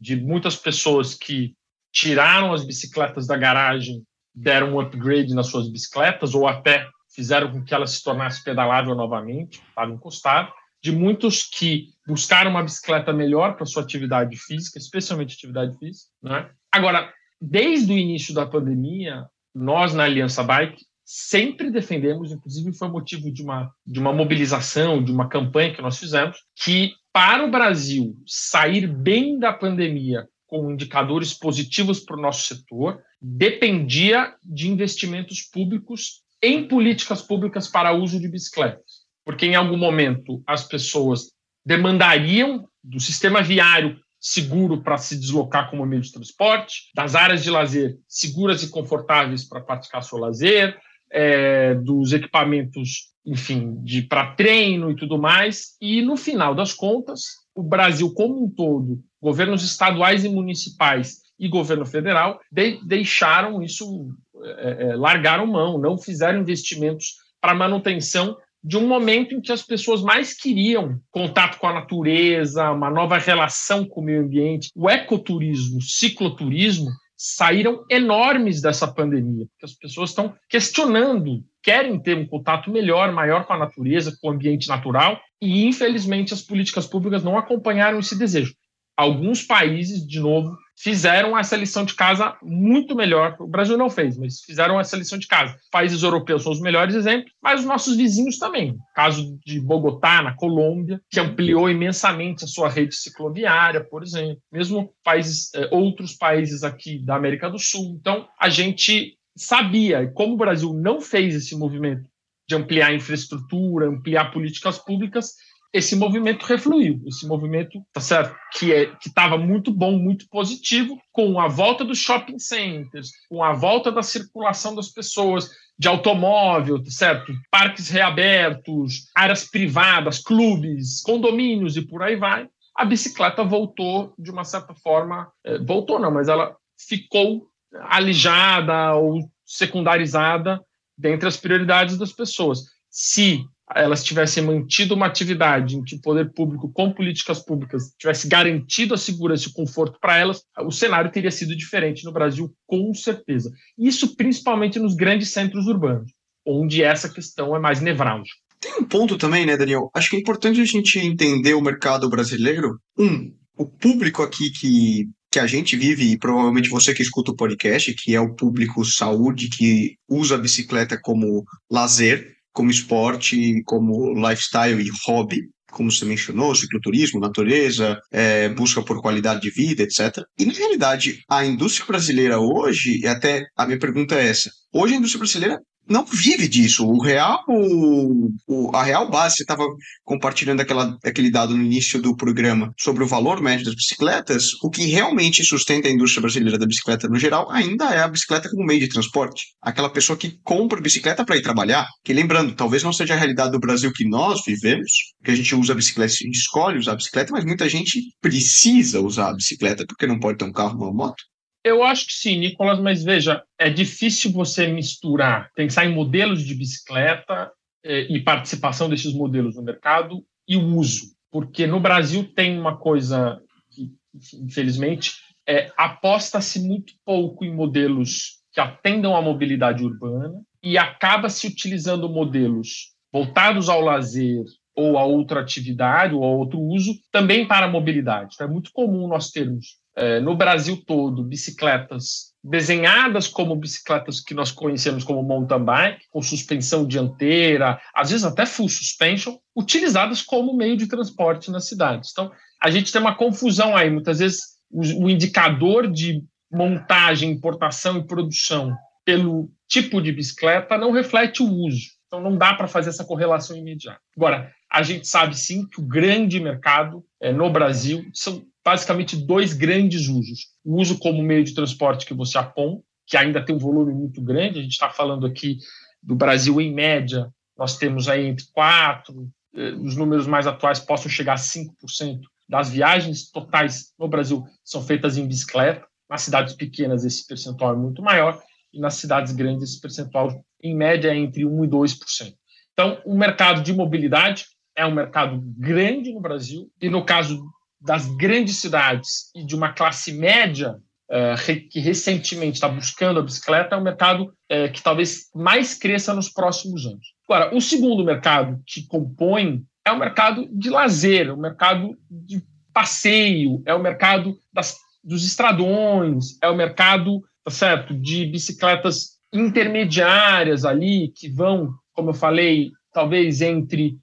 de 0.00 0.16
muitas 0.16 0.56
pessoas 0.56 1.14
que 1.14 1.54
tiraram 1.92 2.52
as 2.52 2.64
bicicletas 2.64 3.26
da 3.26 3.36
garagem 3.36 4.02
deram 4.34 4.74
um 4.74 4.80
upgrade 4.80 5.34
nas 5.34 5.46
suas 5.46 5.68
bicicletas 5.68 6.34
ou 6.34 6.46
até 6.46 6.88
fizeram 7.14 7.50
com 7.52 7.62
que 7.62 7.72
ela 7.72 7.86
se 7.86 8.02
tornasse 8.02 8.42
pedalável 8.42 8.94
novamente, 8.94 9.62
estava 9.68 9.92
encostado, 9.92 10.52
de 10.84 10.92
muitos 10.92 11.44
que 11.44 11.86
buscaram 12.06 12.50
uma 12.50 12.62
bicicleta 12.62 13.10
melhor 13.10 13.56
para 13.56 13.64
sua 13.64 13.82
atividade 13.82 14.36
física, 14.36 14.78
especialmente 14.78 15.34
atividade 15.34 15.78
física. 15.78 16.10
Né? 16.22 16.50
Agora, 16.70 17.10
desde 17.40 17.90
o 17.90 17.96
início 17.96 18.34
da 18.34 18.44
pandemia, 18.44 19.24
nós 19.54 19.94
na 19.94 20.04
Aliança 20.04 20.42
Bike 20.42 20.84
sempre 21.02 21.70
defendemos, 21.70 22.32
inclusive 22.32 22.76
foi 22.76 22.88
motivo 22.88 23.32
de 23.32 23.42
uma, 23.42 23.72
de 23.86 23.98
uma 23.98 24.12
mobilização, 24.12 25.02
de 25.02 25.10
uma 25.10 25.26
campanha 25.26 25.74
que 25.74 25.80
nós 25.80 25.98
fizemos, 25.98 26.36
que 26.62 26.92
para 27.10 27.46
o 27.46 27.50
Brasil 27.50 28.14
sair 28.26 28.86
bem 28.86 29.38
da 29.38 29.54
pandemia 29.54 30.28
com 30.46 30.70
indicadores 30.70 31.32
positivos 31.32 32.00
para 32.00 32.18
o 32.18 32.20
nosso 32.20 32.46
setor, 32.46 33.02
dependia 33.22 34.34
de 34.44 34.68
investimentos 34.68 35.40
públicos 35.40 36.22
em 36.42 36.68
políticas 36.68 37.22
públicas 37.22 37.68
para 37.68 37.94
uso 37.94 38.20
de 38.20 38.28
bicicletas. 38.28 38.93
Porque 39.24 39.46
em 39.46 39.54
algum 39.54 39.76
momento 39.76 40.42
as 40.46 40.66
pessoas 40.66 41.30
demandariam 41.64 42.68
do 42.82 43.00
sistema 43.00 43.42
viário 43.42 43.98
seguro 44.20 44.82
para 44.82 44.96
se 44.96 45.18
deslocar 45.18 45.70
como 45.70 45.84
meio 45.84 46.00
de 46.00 46.10
transporte, 46.10 46.90
das 46.94 47.14
áreas 47.14 47.42
de 47.42 47.50
lazer 47.50 47.98
seguras 48.08 48.62
e 48.62 48.70
confortáveis 48.70 49.44
para 49.46 49.60
praticar 49.60 50.02
seu 50.02 50.18
lazer, 50.18 50.78
é, 51.10 51.74
dos 51.74 52.12
equipamentos, 52.12 53.10
enfim, 53.24 53.76
de 53.82 54.02
para 54.02 54.34
treino 54.34 54.90
e 54.90 54.96
tudo 54.96 55.18
mais. 55.18 55.76
E 55.80 56.00
no 56.00 56.16
final 56.16 56.54
das 56.54 56.72
contas, 56.72 57.22
o 57.54 57.62
Brasil 57.62 58.12
como 58.14 58.44
um 58.44 58.50
todo, 58.50 58.98
governos 59.20 59.62
estaduais 59.62 60.24
e 60.24 60.28
municipais 60.28 61.22
e 61.38 61.46
governo 61.46 61.84
federal 61.84 62.40
de, 62.50 62.80
deixaram 62.82 63.62
isso, 63.62 64.08
é, 64.42 64.88
é, 64.88 64.96
largaram 64.96 65.46
mão, 65.46 65.78
não 65.78 65.98
fizeram 65.98 66.40
investimentos 66.40 67.16
para 67.40 67.54
manutenção 67.54 68.36
de 68.64 68.78
um 68.78 68.88
momento 68.88 69.34
em 69.34 69.42
que 69.42 69.52
as 69.52 69.62
pessoas 69.62 70.02
mais 70.02 70.32
queriam 70.34 70.98
contato 71.10 71.58
com 71.58 71.66
a 71.66 71.74
natureza, 71.74 72.70
uma 72.70 72.88
nova 72.88 73.18
relação 73.18 73.84
com 73.84 74.00
o 74.00 74.04
meio 74.04 74.22
ambiente. 74.22 74.70
O 74.74 74.88
ecoturismo, 74.88 75.78
o 75.78 75.82
cicloturismo, 75.82 76.90
saíram 77.14 77.84
enormes 77.90 78.62
dessa 78.62 78.88
pandemia, 78.88 79.46
porque 79.46 79.66
as 79.66 79.74
pessoas 79.74 80.10
estão 80.10 80.34
questionando, 80.48 81.44
querem 81.62 82.00
ter 82.00 82.16
um 82.16 82.26
contato 82.26 82.70
melhor, 82.70 83.12
maior 83.12 83.44
com 83.44 83.52
a 83.52 83.58
natureza, 83.58 84.16
com 84.20 84.28
o 84.28 84.32
ambiente 84.32 84.66
natural, 84.68 85.20
e 85.40 85.66
infelizmente 85.66 86.32
as 86.32 86.40
políticas 86.42 86.86
públicas 86.86 87.22
não 87.22 87.36
acompanharam 87.36 87.98
esse 87.98 88.18
desejo. 88.18 88.54
Alguns 88.96 89.42
países, 89.42 90.06
de 90.06 90.20
novo, 90.20 90.56
fizeram 90.76 91.38
essa 91.38 91.56
lição 91.56 91.84
de 91.84 91.94
casa 91.94 92.36
muito 92.42 92.94
melhor. 92.94 93.36
O 93.38 93.46
Brasil 93.46 93.76
não 93.76 93.88
fez, 93.88 94.18
mas 94.18 94.40
fizeram 94.40 94.78
essa 94.78 94.96
lição 94.96 95.18
de 95.18 95.26
casa. 95.26 95.56
Países 95.70 96.02
europeus 96.02 96.42
são 96.42 96.52
os 96.52 96.60
melhores 96.60 96.94
exemplos, 96.94 97.32
mas 97.42 97.60
os 97.60 97.66
nossos 97.66 97.96
vizinhos 97.96 98.38
também. 98.38 98.76
caso 98.94 99.38
de 99.44 99.60
Bogotá, 99.60 100.22
na 100.22 100.34
Colômbia, 100.34 101.00
que 101.10 101.20
ampliou 101.20 101.70
imensamente 101.70 102.44
a 102.44 102.48
sua 102.48 102.68
rede 102.68 102.94
cicloviária, 102.94 103.82
por 103.82 104.02
exemplo. 104.02 104.38
Mesmo 104.52 104.92
países, 105.02 105.52
eh, 105.54 105.68
outros 105.70 106.14
países 106.14 106.62
aqui 106.62 106.98
da 107.04 107.16
América 107.16 107.50
do 107.50 107.58
Sul. 107.58 107.96
Então, 108.00 108.28
a 108.40 108.48
gente 108.48 109.16
sabia, 109.36 110.02
e 110.02 110.12
como 110.12 110.34
o 110.34 110.38
Brasil 110.38 110.72
não 110.72 111.00
fez 111.00 111.34
esse 111.34 111.56
movimento 111.56 112.08
de 112.48 112.54
ampliar 112.54 112.88
a 112.88 112.94
infraestrutura, 112.94 113.88
ampliar 113.88 114.30
políticas 114.30 114.78
públicas, 114.78 115.34
esse 115.74 115.96
movimento 115.96 116.46
refluiu, 116.46 117.02
esse 117.04 117.26
movimento, 117.26 117.84
tá 117.92 118.00
certo, 118.00 118.36
que 118.52 118.72
é 118.72 118.92
estava 119.04 119.36
muito 119.36 119.72
bom, 119.72 119.98
muito 119.98 120.28
positivo, 120.28 120.96
com 121.10 121.40
a 121.40 121.48
volta 121.48 121.84
dos 121.84 121.98
shopping 121.98 122.38
centers, 122.38 123.10
com 123.28 123.42
a 123.42 123.52
volta 123.52 123.90
da 123.90 124.00
circulação 124.00 124.72
das 124.76 124.88
pessoas 124.88 125.50
de 125.76 125.88
automóvel, 125.88 126.80
tá 126.80 126.90
certo, 126.90 127.32
parques 127.50 127.88
reabertos, 127.88 129.10
áreas 129.16 129.50
privadas, 129.50 130.20
clubes, 130.20 131.02
condomínios 131.02 131.76
e 131.76 131.82
por 131.82 132.04
aí 132.04 132.14
vai. 132.14 132.48
A 132.76 132.84
bicicleta 132.84 133.42
voltou 133.42 134.14
de 134.16 134.30
uma 134.30 134.44
certa 134.44 134.74
forma, 134.76 135.28
é, 135.42 135.58
voltou 135.58 135.98
não, 135.98 136.12
mas 136.12 136.28
ela 136.28 136.56
ficou 136.88 137.48
alijada 137.88 138.94
ou 138.94 139.28
secundarizada 139.44 140.60
dentre 140.96 141.26
as 141.26 141.36
prioridades 141.36 141.98
das 141.98 142.12
pessoas. 142.12 142.60
Se 142.88 143.44
elas 143.74 144.04
tivessem 144.04 144.44
mantido 144.44 144.94
uma 144.94 145.06
atividade 145.06 145.76
em 145.76 145.82
que 145.82 145.96
o 145.96 146.00
poder 146.00 146.32
público, 146.32 146.70
com 146.72 146.92
políticas 146.92 147.40
públicas, 147.40 147.92
tivesse 147.98 148.28
garantido 148.28 148.94
a 148.94 148.98
segurança 148.98 149.48
e 149.48 149.50
o 149.50 149.54
conforto 149.54 149.98
para 150.00 150.16
elas, 150.16 150.42
o 150.60 150.70
cenário 150.70 151.10
teria 151.10 151.30
sido 151.30 151.56
diferente 151.56 152.04
no 152.04 152.12
Brasil, 152.12 152.52
com 152.66 152.94
certeza. 152.94 153.50
Isso 153.78 154.16
principalmente 154.16 154.78
nos 154.78 154.94
grandes 154.94 155.30
centros 155.30 155.66
urbanos, 155.66 156.10
onde 156.46 156.82
essa 156.82 157.08
questão 157.08 157.54
é 157.54 157.58
mais 157.58 157.80
nevrálgica. 157.80 158.38
Tem 158.60 158.72
um 158.78 158.84
ponto 158.84 159.18
também, 159.18 159.44
né, 159.44 159.56
Daniel? 159.56 159.90
Acho 159.94 160.10
que 160.10 160.16
é 160.16 160.20
importante 160.20 160.60
a 160.60 160.64
gente 160.64 160.98
entender 160.98 161.54
o 161.54 161.60
mercado 161.60 162.08
brasileiro. 162.08 162.78
Um, 162.98 163.34
o 163.56 163.66
público 163.66 164.22
aqui 164.22 164.50
que 164.50 165.08
que 165.34 165.40
a 165.40 165.48
gente 165.48 165.76
vive, 165.76 166.12
e 166.12 166.16
provavelmente 166.16 166.68
você 166.68 166.94
que 166.94 167.02
escuta 167.02 167.32
o 167.32 167.36
podcast, 167.36 167.92
que 167.94 168.14
é 168.14 168.20
o 168.20 168.36
público 168.36 168.84
saúde, 168.84 169.48
que 169.48 169.96
usa 170.08 170.36
a 170.36 170.38
bicicleta 170.38 170.96
como 170.96 171.42
lazer, 171.68 172.36
como 172.54 172.70
esporte, 172.70 173.62
como 173.64 174.14
lifestyle 174.14 174.80
e 174.80 174.88
hobby, 175.06 175.40
como 175.70 175.90
você 175.90 176.04
mencionou, 176.04 176.54
cicloturismo, 176.54 177.20
natureza, 177.20 177.98
é, 178.10 178.48
busca 178.48 178.80
por 178.80 179.02
qualidade 179.02 179.40
de 179.40 179.50
vida, 179.50 179.82
etc. 179.82 180.24
E, 180.38 180.46
na 180.46 180.52
realidade, 180.52 181.18
a 181.28 181.44
indústria 181.44 181.84
brasileira 181.86 182.38
hoje, 182.38 183.00
e 183.02 183.06
até 183.06 183.44
a 183.56 183.66
minha 183.66 183.78
pergunta 183.78 184.14
é 184.14 184.28
essa, 184.28 184.50
hoje 184.72 184.94
a 184.94 184.96
indústria 184.96 185.18
brasileira 185.18 185.58
não 185.88 186.04
vive 186.04 186.48
disso. 186.48 186.86
O 186.86 187.00
real, 187.00 187.42
o, 187.48 188.70
a 188.74 188.82
real 188.82 189.10
base, 189.10 189.36
você 189.36 189.42
estava 189.42 189.64
compartilhando 190.04 190.60
aquela, 190.60 190.96
aquele 191.04 191.30
dado 191.30 191.56
no 191.56 191.62
início 191.62 192.00
do 192.00 192.16
programa 192.16 192.72
sobre 192.78 193.04
o 193.04 193.06
valor 193.06 193.40
médio 193.40 193.66
das 193.66 193.74
bicicletas, 193.74 194.52
o 194.62 194.70
que 194.70 194.86
realmente 194.86 195.44
sustenta 195.44 195.88
a 195.88 195.90
indústria 195.90 196.22
brasileira 196.22 196.58
da 196.58 196.66
bicicleta 196.66 197.08
no 197.08 197.18
geral 197.18 197.50
ainda 197.50 197.86
é 197.94 198.00
a 198.00 198.08
bicicleta 198.08 198.48
como 198.48 198.64
meio 198.64 198.80
de 198.80 198.88
transporte. 198.88 199.44
Aquela 199.60 199.90
pessoa 199.90 200.16
que 200.16 200.38
compra 200.42 200.80
bicicleta 200.80 201.24
para 201.24 201.36
ir 201.36 201.42
trabalhar, 201.42 201.86
que 202.02 202.12
lembrando, 202.12 202.54
talvez 202.54 202.82
não 202.82 202.92
seja 202.92 203.14
a 203.14 203.16
realidade 203.16 203.52
do 203.52 203.60
Brasil 203.60 203.92
que 203.92 204.08
nós 204.08 204.42
vivemos, 204.46 204.90
que 205.22 205.30
a 205.30 205.34
gente 205.34 205.54
usa 205.54 205.72
a 205.72 205.76
bicicleta, 205.76 206.12
a 206.12 206.16
gente 206.16 206.36
escolhe 206.36 206.78
usar 206.78 206.92
a 206.92 206.96
bicicleta, 206.96 207.32
mas 207.32 207.44
muita 207.44 207.68
gente 207.68 208.00
precisa 208.20 209.00
usar 209.00 209.30
a 209.30 209.34
bicicleta 209.34 209.84
porque 209.86 210.06
não 210.06 210.18
pode 210.18 210.38
ter 210.38 210.44
um 210.44 210.52
carro 210.52 210.78
ou 210.78 210.90
uma 210.90 210.92
moto. 210.92 211.22
Eu 211.64 211.82
acho 211.82 212.06
que 212.06 212.12
sim, 212.12 212.38
Nicolas, 212.38 212.78
mas 212.78 213.02
veja, 213.02 213.42
é 213.58 213.70
difícil 213.70 214.30
você 214.30 214.66
misturar, 214.66 215.50
pensar 215.54 215.86
em 215.86 215.94
modelos 215.94 216.44
de 216.44 216.54
bicicleta 216.54 217.50
eh, 217.82 218.06
e 218.10 218.22
participação 218.22 218.86
desses 218.86 219.14
modelos 219.14 219.56
no 219.56 219.62
mercado 219.62 220.22
e 220.46 220.58
o 220.58 220.76
uso, 220.76 221.14
porque 221.30 221.66
no 221.66 221.80
Brasil 221.80 222.30
tem 222.34 222.58
uma 222.58 222.76
coisa 222.76 223.40
que, 223.70 223.90
infelizmente, 224.34 225.12
é, 225.46 225.72
aposta-se 225.76 226.60
muito 226.60 226.92
pouco 227.04 227.44
em 227.44 227.54
modelos 227.54 228.42
que 228.52 228.60
atendam 228.60 229.16
à 229.16 229.22
mobilidade 229.22 229.84
urbana 229.84 230.40
e 230.62 230.78
acaba 230.78 231.28
se 231.28 231.46
utilizando 231.46 232.08
modelos 232.08 232.94
voltados 233.12 233.68
ao 233.68 233.80
lazer 233.80 234.44
ou 234.76 234.98
a 234.98 235.04
outra 235.04 235.40
atividade 235.40 236.14
ou 236.14 236.24
a 236.24 236.28
outro 236.28 236.58
uso 236.60 236.94
também 237.10 237.46
para 237.46 237.66
a 237.66 237.70
mobilidade. 237.70 238.34
Então, 238.34 238.46
é 238.46 238.50
muito 238.50 238.70
comum 238.72 239.08
nós 239.08 239.30
termos 239.30 239.78
é, 239.96 240.20
no 240.20 240.36
Brasil 240.36 240.82
todo 240.86 241.22
bicicletas 241.22 242.34
desenhadas 242.44 243.26
como 243.26 243.56
bicicletas 243.56 244.20
que 244.20 244.34
nós 244.34 244.52
conhecemos 244.52 245.02
como 245.02 245.22
mountain 245.22 245.64
bike, 245.64 246.04
com 246.10 246.20
suspensão 246.20 246.86
dianteira, 246.86 247.80
às 247.94 248.10
vezes 248.10 248.24
até 248.24 248.44
full 248.44 248.68
suspension, 248.68 249.38
utilizadas 249.56 250.20
como 250.20 250.54
meio 250.54 250.76
de 250.76 250.86
transporte 250.86 251.50
nas 251.50 251.66
cidades. 251.66 252.10
Então, 252.12 252.30
a 252.62 252.70
gente 252.70 252.92
tem 252.92 253.00
uma 253.00 253.14
confusão 253.14 253.74
aí. 253.74 253.88
Muitas 253.88 254.18
vezes, 254.18 254.40
o, 254.70 255.04
o 255.04 255.10
indicador 255.10 255.90
de 255.90 256.22
montagem, 256.52 257.30
importação 257.30 257.96
e 257.96 258.06
produção 258.06 258.76
pelo 259.06 259.50
tipo 259.66 260.02
de 260.02 260.12
bicicleta 260.12 260.76
não 260.76 260.92
reflete 260.92 261.42
o 261.42 261.50
uso. 261.50 261.94
Então, 262.06 262.20
não 262.20 262.36
dá 262.36 262.52
para 262.52 262.68
fazer 262.68 262.90
essa 262.90 263.04
correlação 263.04 263.56
imediata. 263.56 264.00
Agora, 264.14 264.52
a 264.70 264.82
gente 264.82 265.06
sabe 265.06 265.34
sim 265.36 265.66
que 265.66 265.80
o 265.80 265.86
grande 265.86 266.38
mercado 266.38 267.02
é, 267.20 267.32
no 267.32 267.48
Brasil 267.50 268.04
são 268.12 268.44
basicamente 268.64 269.16
dois 269.16 269.52
grandes 269.52 270.08
usos. 270.08 270.48
O 270.64 270.80
uso 270.80 270.98
como 270.98 271.22
meio 271.22 271.44
de 271.44 271.54
transporte 271.54 272.06
que 272.06 272.14
você 272.14 272.38
aponta, 272.38 272.82
que 273.06 273.16
ainda 273.16 273.44
tem 273.44 273.54
um 273.54 273.58
volume 273.58 273.92
muito 273.92 274.22
grande, 274.22 274.58
a 274.58 274.62
gente 274.62 274.72
está 274.72 274.88
falando 274.88 275.26
aqui 275.26 275.58
do 276.02 276.14
Brasil, 276.14 276.60
em 276.60 276.72
média, 276.72 277.30
nós 277.56 277.76
temos 277.76 278.08
aí 278.08 278.26
entre 278.26 278.46
4, 278.52 279.30
eh, 279.54 279.72
os 279.74 279.96
números 279.96 280.26
mais 280.26 280.46
atuais 280.46 280.80
possam 280.80 281.10
chegar 281.10 281.34
a 281.34 281.38
5% 281.38 282.20
das 282.48 282.70
viagens 282.70 283.30
totais 283.30 283.92
no 283.98 284.08
Brasil 284.08 284.44
são 284.62 284.82
feitas 284.82 285.16
em 285.16 285.26
bicicleta. 285.26 285.86
Nas 286.08 286.22
cidades 286.22 286.54
pequenas, 286.54 287.04
esse 287.04 287.26
percentual 287.26 287.74
é 287.74 287.76
muito 287.76 288.02
maior, 288.02 288.40
e 288.72 288.78
nas 288.78 288.94
cidades 288.94 289.32
grandes, 289.32 289.70
esse 289.70 289.80
percentual, 289.80 290.44
em 290.62 290.74
média, 290.74 291.08
é 291.08 291.16
entre 291.16 291.44
1% 291.44 291.64
e 291.64 291.68
2%. 291.68 292.34
Então, 292.72 293.00
o 293.04 293.16
mercado 293.16 293.62
de 293.62 293.72
mobilidade 293.72 294.46
é 294.76 294.84
um 294.84 294.94
mercado 294.94 295.40
grande 295.56 296.12
no 296.12 296.20
Brasil, 296.20 296.70
e 296.80 296.90
no 296.90 297.04
caso 297.04 297.42
das 297.84 298.06
grandes 298.16 298.56
cidades 298.56 299.30
e 299.34 299.44
de 299.44 299.54
uma 299.54 299.72
classe 299.72 300.12
média 300.12 300.76
uh, 301.10 301.68
que 301.70 301.78
recentemente 301.80 302.54
está 302.54 302.66
buscando 302.66 303.20
a 303.20 303.22
bicicleta 303.22 303.74
é 303.74 303.78
um 303.78 303.82
mercado 303.82 304.24
uh, 304.24 304.72
que 304.72 304.82
talvez 304.82 305.28
mais 305.34 305.74
cresça 305.74 306.14
nos 306.14 306.30
próximos 306.30 306.86
anos. 306.86 307.06
Agora, 307.28 307.54
o 307.54 307.60
segundo 307.60 308.02
mercado 308.02 308.58
que 308.66 308.86
compõe 308.86 309.62
é 309.84 309.92
o 309.92 309.98
mercado 309.98 310.48
de 310.50 310.70
lazer, 310.70 311.30
o 311.30 311.36
mercado 311.36 311.94
de 312.10 312.42
passeio, 312.72 313.62
é 313.66 313.74
o 313.74 313.82
mercado 313.82 314.34
das, 314.50 314.78
dos 315.02 315.24
estradões, 315.24 316.38
é 316.42 316.48
o 316.48 316.56
mercado, 316.56 317.22
tá 317.44 317.50
certo, 317.50 317.94
de 317.94 318.24
bicicletas 318.26 319.18
intermediárias 319.30 320.64
ali 320.64 321.12
que 321.14 321.28
vão, 321.28 321.74
como 321.92 322.10
eu 322.10 322.14
falei, 322.14 322.70
talvez 322.92 323.42
entre 323.42 323.98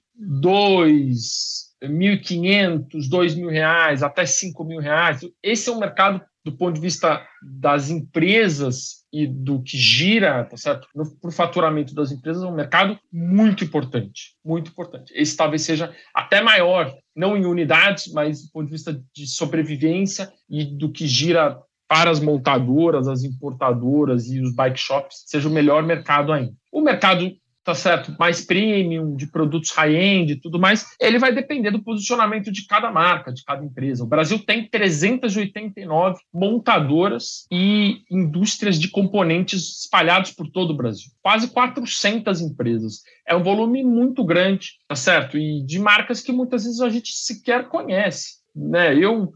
2.500, 1.82 3.08
2.000 3.08 3.50
reais 3.50 4.02
até 4.02 4.24
5.000 4.24 4.80
reais. 4.80 5.20
Esse 5.42 5.68
é 5.68 5.72
um 5.72 5.80
mercado 5.80 6.20
do 6.44 6.52
ponto 6.52 6.74
de 6.74 6.80
vista 6.80 7.24
das 7.40 7.88
empresas 7.88 9.02
e 9.12 9.26
do 9.26 9.62
que 9.62 9.76
gira, 9.76 10.44
tá 10.44 10.56
certo? 10.56 10.88
No, 10.94 11.08
pro 11.20 11.30
faturamento 11.30 11.94
das 11.94 12.10
empresas, 12.10 12.42
é 12.42 12.46
um 12.46 12.54
mercado 12.54 12.98
muito 13.12 13.62
importante, 13.62 14.34
muito 14.44 14.70
importante. 14.70 15.12
Esse 15.14 15.36
talvez 15.36 15.62
seja 15.62 15.94
até 16.12 16.40
maior, 16.40 16.92
não 17.14 17.36
em 17.36 17.44
unidades, 17.44 18.12
mas 18.12 18.42
do 18.42 18.50
ponto 18.50 18.66
de 18.66 18.72
vista 18.72 19.00
de 19.14 19.26
sobrevivência 19.26 20.32
e 20.48 20.64
do 20.64 20.90
que 20.90 21.06
gira 21.06 21.58
para 21.86 22.10
as 22.10 22.20
montadoras, 22.20 23.06
as 23.06 23.22
importadoras 23.22 24.26
e 24.30 24.40
os 24.40 24.54
bike 24.54 24.80
shops, 24.80 25.24
seja 25.26 25.48
o 25.48 25.52
melhor 25.52 25.82
mercado 25.82 26.32
ainda. 26.32 26.54
O 26.72 26.80
mercado 26.80 27.30
tá 27.64 27.74
certo, 27.74 28.14
mais 28.18 28.44
premium, 28.44 29.14
de 29.14 29.26
produtos 29.26 29.70
high-end 29.70 30.32
e 30.32 30.40
tudo 30.40 30.58
mais, 30.58 30.86
ele 31.00 31.18
vai 31.18 31.32
depender 31.32 31.70
do 31.70 31.82
posicionamento 31.82 32.50
de 32.50 32.66
cada 32.66 32.90
marca, 32.90 33.32
de 33.32 33.44
cada 33.44 33.64
empresa. 33.64 34.02
O 34.02 34.08
Brasil 34.08 34.38
tem 34.38 34.68
389 34.68 36.20
montadoras 36.32 37.46
e 37.50 38.02
indústrias 38.10 38.78
de 38.78 38.88
componentes 38.88 39.82
espalhados 39.82 40.32
por 40.32 40.48
todo 40.48 40.70
o 40.70 40.76
Brasil. 40.76 41.10
Quase 41.22 41.48
400 41.48 42.40
empresas. 42.40 43.02
É 43.26 43.34
um 43.36 43.42
volume 43.42 43.84
muito 43.84 44.24
grande, 44.24 44.72
tá 44.88 44.96
certo? 44.96 45.38
E 45.38 45.64
de 45.64 45.78
marcas 45.78 46.20
que 46.20 46.32
muitas 46.32 46.64
vezes 46.64 46.80
a 46.80 46.88
gente 46.88 47.12
sequer 47.12 47.68
conhece. 47.68 48.42
Né? 48.54 48.96
Eu 48.96 49.32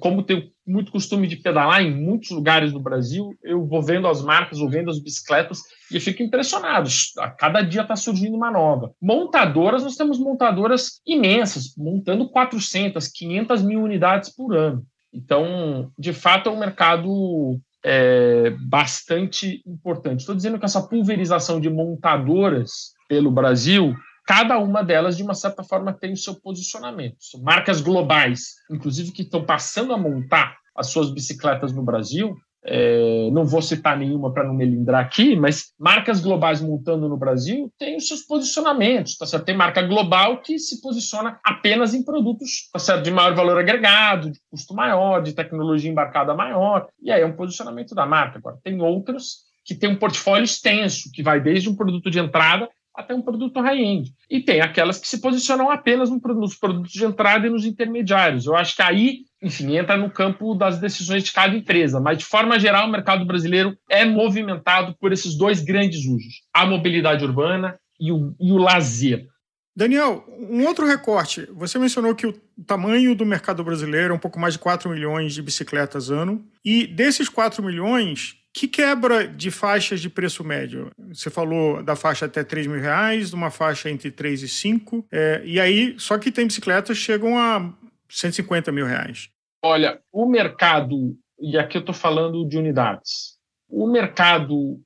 como 0.00 0.22
tenho 0.22 0.50
muito 0.66 0.92
costume 0.92 1.26
de 1.26 1.36
pedalar 1.36 1.82
em 1.82 1.90
muitos 1.90 2.30
lugares 2.30 2.72
do 2.72 2.80
Brasil, 2.80 3.34
eu 3.42 3.66
vou 3.66 3.82
vendo 3.82 4.06
as 4.06 4.22
marcas, 4.22 4.58
vou 4.58 4.68
vendo 4.68 4.90
as 4.90 4.98
bicicletas 4.98 5.60
e 5.90 5.98
fico 5.98 6.22
impressionado. 6.22 6.88
A 7.18 7.30
cada 7.30 7.62
dia 7.62 7.82
está 7.82 7.96
surgindo 7.96 8.36
uma 8.36 8.50
nova. 8.50 8.92
Montadoras, 9.00 9.82
nós 9.82 9.96
temos 9.96 10.18
montadoras 10.18 11.00
imensas, 11.06 11.74
montando 11.76 12.28
400, 12.28 13.08
500 13.08 13.62
mil 13.62 13.82
unidades 13.82 14.28
por 14.34 14.54
ano. 14.54 14.84
Então, 15.12 15.90
de 15.98 16.12
fato, 16.12 16.48
é 16.48 16.52
um 16.52 16.58
mercado 16.58 17.58
é, 17.84 18.50
bastante 18.60 19.62
importante. 19.66 20.20
Estou 20.20 20.34
dizendo 20.34 20.58
que 20.58 20.64
essa 20.64 20.86
pulverização 20.86 21.60
de 21.60 21.68
montadoras 21.68 22.92
pelo 23.08 23.30
Brasil 23.30 23.94
cada 24.24 24.58
uma 24.58 24.82
delas, 24.82 25.16
de 25.16 25.22
uma 25.22 25.34
certa 25.34 25.62
forma, 25.62 25.92
tem 25.92 26.12
o 26.12 26.16
seu 26.16 26.34
posicionamento. 26.34 27.16
São 27.18 27.40
marcas 27.42 27.80
globais, 27.80 28.54
inclusive 28.70 29.12
que 29.12 29.22
estão 29.22 29.44
passando 29.44 29.92
a 29.92 29.98
montar 29.98 30.56
as 30.76 30.88
suas 30.88 31.10
bicicletas 31.10 31.72
no 31.72 31.82
Brasil. 31.82 32.34
É, 32.64 33.28
não 33.32 33.44
vou 33.44 33.60
citar 33.60 33.98
nenhuma 33.98 34.32
para 34.32 34.44
não 34.44 34.54
melindrar 34.54 35.04
aqui, 35.04 35.34
mas 35.34 35.72
marcas 35.76 36.20
globais 36.20 36.60
montando 36.60 37.08
no 37.08 37.16
Brasil 37.16 37.72
têm 37.76 37.96
os 37.96 38.06
seus 38.06 38.22
posicionamentos. 38.22 39.16
Tá 39.16 39.26
certo? 39.26 39.44
Tem 39.44 39.56
marca 39.56 39.82
global 39.82 40.40
que 40.40 40.58
se 40.58 40.80
posiciona 40.80 41.40
apenas 41.44 41.92
em 41.92 42.04
produtos 42.04 42.70
tá 42.72 42.78
certo? 42.78 43.02
de 43.02 43.10
maior 43.10 43.34
valor 43.34 43.58
agregado, 43.58 44.30
de 44.30 44.38
custo 44.48 44.74
maior, 44.74 45.20
de 45.20 45.32
tecnologia 45.32 45.90
embarcada 45.90 46.34
maior, 46.34 46.86
e 47.02 47.10
aí 47.10 47.22
é 47.22 47.26
um 47.26 47.34
posicionamento 47.34 47.96
da 47.96 48.06
marca. 48.06 48.38
Agora, 48.38 48.58
tem 48.62 48.80
outras 48.80 49.50
que 49.64 49.74
têm 49.74 49.90
um 49.90 49.98
portfólio 49.98 50.44
extenso, 50.44 51.10
que 51.12 51.22
vai 51.22 51.40
desde 51.40 51.68
um 51.68 51.76
produto 51.76 52.10
de 52.10 52.20
entrada 52.20 52.68
até 52.94 53.14
um 53.14 53.22
produto 53.22 53.60
high-end. 53.60 54.12
E 54.30 54.40
tem 54.40 54.60
aquelas 54.60 54.98
que 54.98 55.08
se 55.08 55.20
posicionam 55.20 55.70
apenas 55.70 56.10
nos 56.10 56.54
produtos 56.56 56.92
de 56.92 57.04
entrada 57.04 57.46
e 57.46 57.50
nos 57.50 57.64
intermediários. 57.64 58.46
Eu 58.46 58.54
acho 58.54 58.76
que 58.76 58.82
aí, 58.82 59.20
enfim, 59.42 59.76
entra 59.76 59.96
no 59.96 60.10
campo 60.10 60.54
das 60.54 60.78
decisões 60.78 61.24
de 61.24 61.32
cada 61.32 61.56
empresa. 61.56 62.00
Mas, 62.00 62.18
de 62.18 62.24
forma 62.24 62.58
geral, 62.58 62.86
o 62.86 62.90
mercado 62.90 63.24
brasileiro 63.24 63.76
é 63.88 64.04
movimentado 64.04 64.94
por 65.00 65.12
esses 65.12 65.36
dois 65.36 65.62
grandes 65.62 66.04
usos: 66.04 66.42
a 66.52 66.66
mobilidade 66.66 67.24
urbana 67.24 67.78
e 67.98 68.12
o, 68.12 68.34
e 68.40 68.52
o 68.52 68.58
lazer. 68.58 69.26
Daniel, 69.74 70.24
um 70.28 70.66
outro 70.66 70.86
recorte. 70.86 71.48
Você 71.52 71.78
mencionou 71.78 72.14
que 72.14 72.26
o 72.26 72.34
tamanho 72.66 73.14
do 73.14 73.24
mercado 73.24 73.64
brasileiro 73.64 74.12
é 74.12 74.16
um 74.16 74.20
pouco 74.20 74.38
mais 74.38 74.52
de 74.52 74.60
4 74.60 74.90
milhões 74.90 75.32
de 75.32 75.40
bicicletas 75.40 76.10
ano. 76.10 76.44
E 76.62 76.86
desses 76.86 77.28
4 77.28 77.62
milhões, 77.62 78.36
que 78.52 78.68
quebra 78.68 79.26
de 79.26 79.50
faixas 79.50 80.00
de 80.00 80.10
preço 80.10 80.44
médio? 80.44 80.90
Você 81.08 81.30
falou 81.30 81.82
da 81.82 81.96
faixa 81.96 82.26
até 82.26 82.44
3 82.44 82.66
mil 82.66 82.80
reais, 82.80 83.30
de 83.30 83.34
uma 83.34 83.50
faixa 83.50 83.90
entre 83.90 84.10
3 84.10 84.42
e 84.42 84.48
5, 84.48 85.06
é, 85.10 85.42
e 85.44 85.58
aí, 85.58 85.94
só 85.98 86.18
que 86.18 86.30
tem 86.30 86.46
bicicletas 86.46 86.98
chegam 86.98 87.38
a 87.38 87.72
150 88.08 88.70
mil 88.70 88.86
reais. 88.86 89.30
Olha, 89.64 90.00
o 90.12 90.26
mercado, 90.26 91.16
e 91.40 91.56
aqui 91.56 91.78
eu 91.78 91.80
estou 91.80 91.94
falando 91.94 92.46
de 92.46 92.58
unidades, 92.58 93.38
o 93.68 93.86
mercado 93.90 94.80